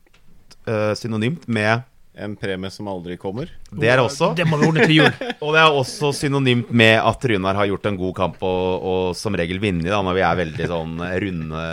[0.69, 1.85] uh, synonymt med
[2.23, 3.51] en premie som aldri kommer.
[3.69, 5.09] Det er også Det må vi ordne til jul.
[5.43, 9.15] og det er også synonymt med at Runar har gjort en god kamp og, og
[9.17, 11.63] som regel vunnet, når vi er veldig sånn runde,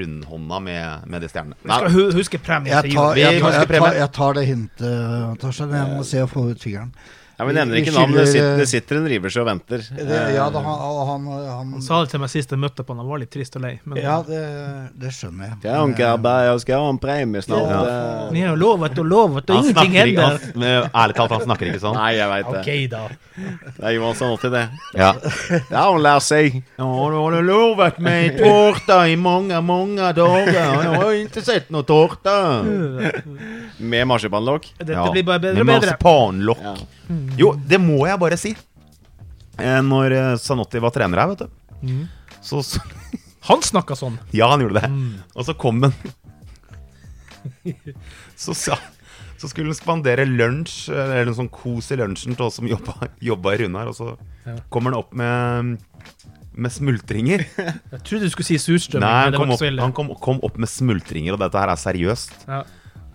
[0.00, 1.60] rundhånda med, med de stjernene.
[1.62, 3.20] Vi skal huske premie til jul.
[3.20, 5.74] Jeg tar, jeg, jeg, tar, jeg tar det hintet, Torstein.
[5.80, 6.92] Jeg må se å få ut fingeren.
[7.40, 8.12] Ja, Vi nevner ikke navn.
[8.12, 9.80] Det sitter, det sitter en riversjø og venter.
[9.96, 12.92] Det, ja, da, han, han, han, han, sa det til meg sist jeg møtte på
[12.92, 13.00] han.
[13.00, 13.70] Han var litt trist og lei.
[13.88, 14.40] Men, ja, det,
[15.00, 15.56] det skjønner jeg.
[15.64, 17.72] Ja, han jeg skal ha en premie snart.
[17.72, 18.28] Ja.
[18.34, 20.36] Vi har lovet og lovet, og ingenting hender.
[20.60, 21.96] Ærlig talt, han snakker ikke sånn.
[21.96, 22.60] Nei, jeg veit det.
[22.60, 23.02] Ok da
[23.40, 24.62] Det er Johansson alltid det.
[25.00, 25.10] Ja,
[25.72, 26.60] ja han lærer seg.
[26.76, 30.52] Ja, du har lovet meg tårta i mange, mange dager.
[30.52, 32.36] Jeg har ikke sett noe tårta.
[33.90, 34.74] Med marsipanlokk?
[34.76, 35.64] Det, det blir bare bedre og bedre.
[35.64, 36.66] Med marsipanlokk.
[36.68, 36.78] Ja.
[37.38, 38.54] Jo, det må jeg bare si.
[39.60, 41.90] Eh, når eh, Sanotti var trener her, vet du.
[41.90, 42.06] Mm.
[42.40, 42.80] Så, så
[43.48, 44.18] Han snakka sånn?
[44.36, 44.88] Ja, han gjorde det.
[44.92, 45.12] Mm.
[45.34, 45.94] Og så kom han
[48.42, 48.76] så, sa
[49.40, 53.08] så, skulle han spandere lunsj, eller en sånn kos i lunsjen til oss som jobba,
[53.30, 53.88] jobba i Runar.
[53.92, 54.10] Og så
[54.44, 54.58] ja.
[54.72, 55.80] kommer han opp med,
[56.52, 57.46] med smultringer.
[57.56, 59.08] Jeg trodde du skulle si surstrømming.
[59.08, 62.36] Nei, han, kom opp, han kom, kom, opp, med smultringer, og dette her er seriøst.
[62.44, 62.62] Ja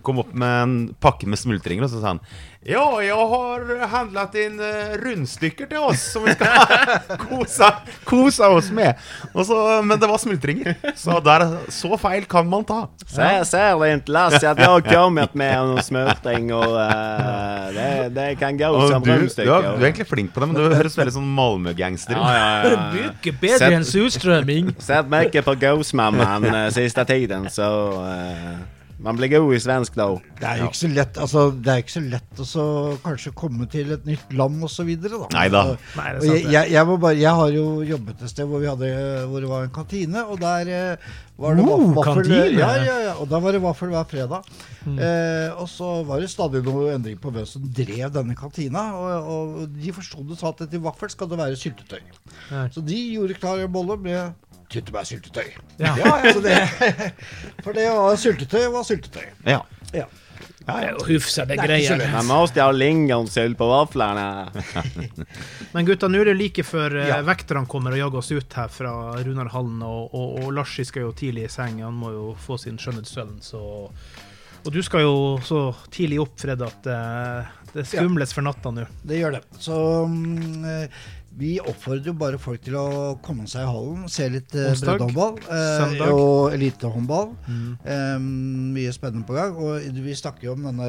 [0.06, 2.20] kom opp med en pakke med smultringer, og så sa han
[2.66, 6.56] Ja, jeg har handlet inn uh, rundstykker til oss som vi skal
[7.28, 7.70] kose,
[8.06, 8.98] kose oss med.
[9.34, 10.74] Så, men det var smultringer.
[10.98, 12.80] Så der, så feil kan man ta.
[13.04, 18.28] Se, ser inte Lasse at jeg har kommet med noen smultring, og uh, det, det,
[18.42, 19.50] kan gå og som rundstykker.
[19.52, 22.22] Du, du, er egentlig flink på det, men du høres veldig sånn Malmö-gangster ut.
[22.22, 24.74] Ja, ja, ja, Mye bedre enn surstrømming.
[24.82, 27.70] Sett merke på Gåsmamman uh, siste tiden, så
[28.02, 30.06] uh, man blir god i svensk da.
[30.40, 32.66] Det er jo ikke så lett altså, Det er ikke så lett å
[33.04, 34.88] kanskje komme til et nytt land osv.
[34.88, 35.62] Neida.
[35.74, 38.90] Altså, jeg, jeg, jeg, bare, jeg, har jo jobbet et sted hvor, vi hadde,
[39.28, 43.14] hvor det var en kantine, og der eh, var det oh, vaffel ja, ja, ja,
[43.20, 44.46] og da var det vaffel hver fredag.
[44.86, 44.96] Mm.
[44.96, 48.86] Eh, og så var det stadig noe endring på hvem som drev denne kantina.
[48.96, 52.00] Og, og de forsto det sa at til vaffel skal det være syltetøy.
[52.48, 52.66] Ja.
[52.72, 54.32] Så de gjorde klar en bolle med
[54.72, 55.50] tyttebærsyltetøy.
[55.84, 55.92] Ja.
[56.00, 56.56] ja altså det,
[57.64, 59.28] for det var syltetøy var syltetøy.
[59.44, 59.60] Ja.
[59.92, 60.08] ja.
[60.66, 60.94] Ja, ja.
[61.06, 62.12] Hyfsade greier.
[62.12, 64.50] Man måste ha lingonsylt på vaflene.
[65.74, 67.20] Men gutta, nå er det like før eh, ja.
[67.26, 69.78] vekterne kommer og jager oss ut her fra Runarhallen.
[69.86, 73.38] Og, og, og Larsi skal jo tidlig i seng, han må jo få sin skjønnhetssøvn.
[74.66, 75.60] Og du skal jo så
[75.94, 78.88] tidlig opp, Fred, at uh, det skumles for natta nå.
[79.06, 79.44] Det gjør det.
[79.62, 80.66] Så um,
[81.36, 82.86] vi oppfordrer jo bare folk til å
[83.24, 87.34] komme seg i hallen, se litt eh, breddehåndball eh, og elitehåndball.
[87.44, 87.66] Mm.
[87.84, 88.14] Eh,
[88.76, 89.58] mye spennende på gang.
[89.60, 90.88] Og vi snakker jo om denne,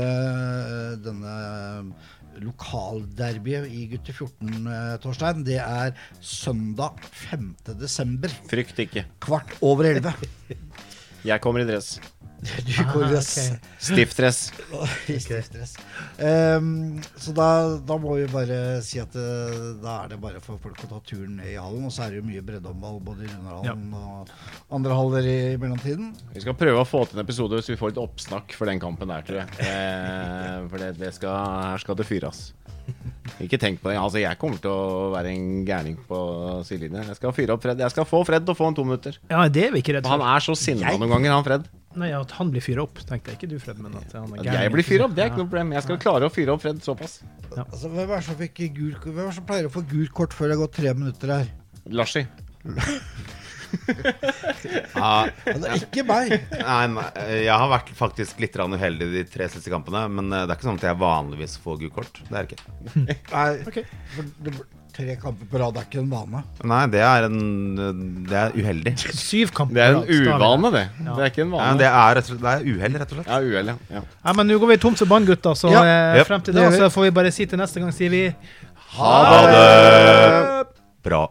[1.03, 1.33] denne
[2.43, 5.43] lokalderbyet i gutter 14, eh, Torstein.
[5.47, 7.49] Det er søndag 5.
[7.79, 8.31] desember.
[8.47, 9.07] Frykt ikke.
[9.23, 10.15] Kvart over elleve.
[11.27, 11.97] Jeg kommer i dress.
[12.41, 13.31] Du går i dress.
[13.37, 13.57] Okay.
[13.79, 14.39] Stiftdress.
[15.25, 15.75] Stiftdress.
[16.19, 17.47] Um, så da,
[17.81, 19.25] da, må vi bare si at det,
[19.81, 21.87] da er det bare for folk å ta turen ned i hallen.
[21.89, 24.03] Og så er det jo mye breddehåndball både i Runarhallen ja.
[24.03, 26.13] og andre haller i, i, mellomtiden.
[26.35, 28.81] Vi skal prøve å få til en episode hvis vi får litt oppsnakk for den
[28.83, 29.53] kampen der, tror jeg.
[29.77, 31.33] Eh, for det, det skal,
[31.73, 32.47] her skal det fyres.
[33.43, 33.97] Ikke tenk på det.
[33.99, 36.19] Altså, jeg kommer til å være en gærning på
[36.65, 37.11] sidelinjen.
[37.11, 37.83] Jeg skal fyre opp Fred.
[37.83, 39.19] Jeg skal få Fred til å få en to minutter.
[39.29, 40.15] Ja, det er vi ikke redd for.
[40.15, 41.67] Han er så sinna noen ganger, han Fred.
[41.97, 43.79] Nei, At han blir fyra opp, tenkte jeg ikke du, Fred.
[43.81, 44.59] Men at han er gæren.
[44.67, 45.73] Jeg blir fyra opp, det er ikke noe problem.
[45.77, 47.19] Jeg skal klare å fyre opp Fred såpass.
[47.55, 47.63] Ja.
[47.63, 50.77] Altså, hvem, er som er som pleier å få gult kort før det har gått
[50.77, 51.51] tre minutter her?
[51.97, 52.25] Larsi.
[54.95, 56.37] ah, Det ikke meg.
[56.53, 57.09] Nei, nei,
[57.43, 60.05] jeg har vært faktisk litt uheldig de tre siste kampene.
[60.11, 62.25] Men eh, det er ikke sånn at jeg vanligvis får gult kort.
[62.27, 63.15] Det er det ikke.
[63.33, 63.87] Nei, okay.
[64.97, 66.41] Tre kamper på rad er ikke en vane.
[66.71, 67.37] Nei, det er en
[68.27, 68.93] Det er uheldig.
[69.13, 70.83] Syv kamper Det er en uvane, det.
[71.03, 71.11] Ja.
[71.11, 71.67] Det er ikke en vane.
[71.67, 73.29] Ja, det er, det er uhell, rett og slett.
[73.29, 74.03] Ja, uhell, ja.
[74.23, 74.35] ja.
[74.39, 75.57] men nå går vi tomt for bånd, gutter.
[75.59, 75.85] Så ja.
[75.85, 78.25] eh, frem til da så får vi bare si til neste gang, sier vi
[78.97, 79.15] Ha
[79.51, 80.67] det!
[81.05, 81.23] Bra.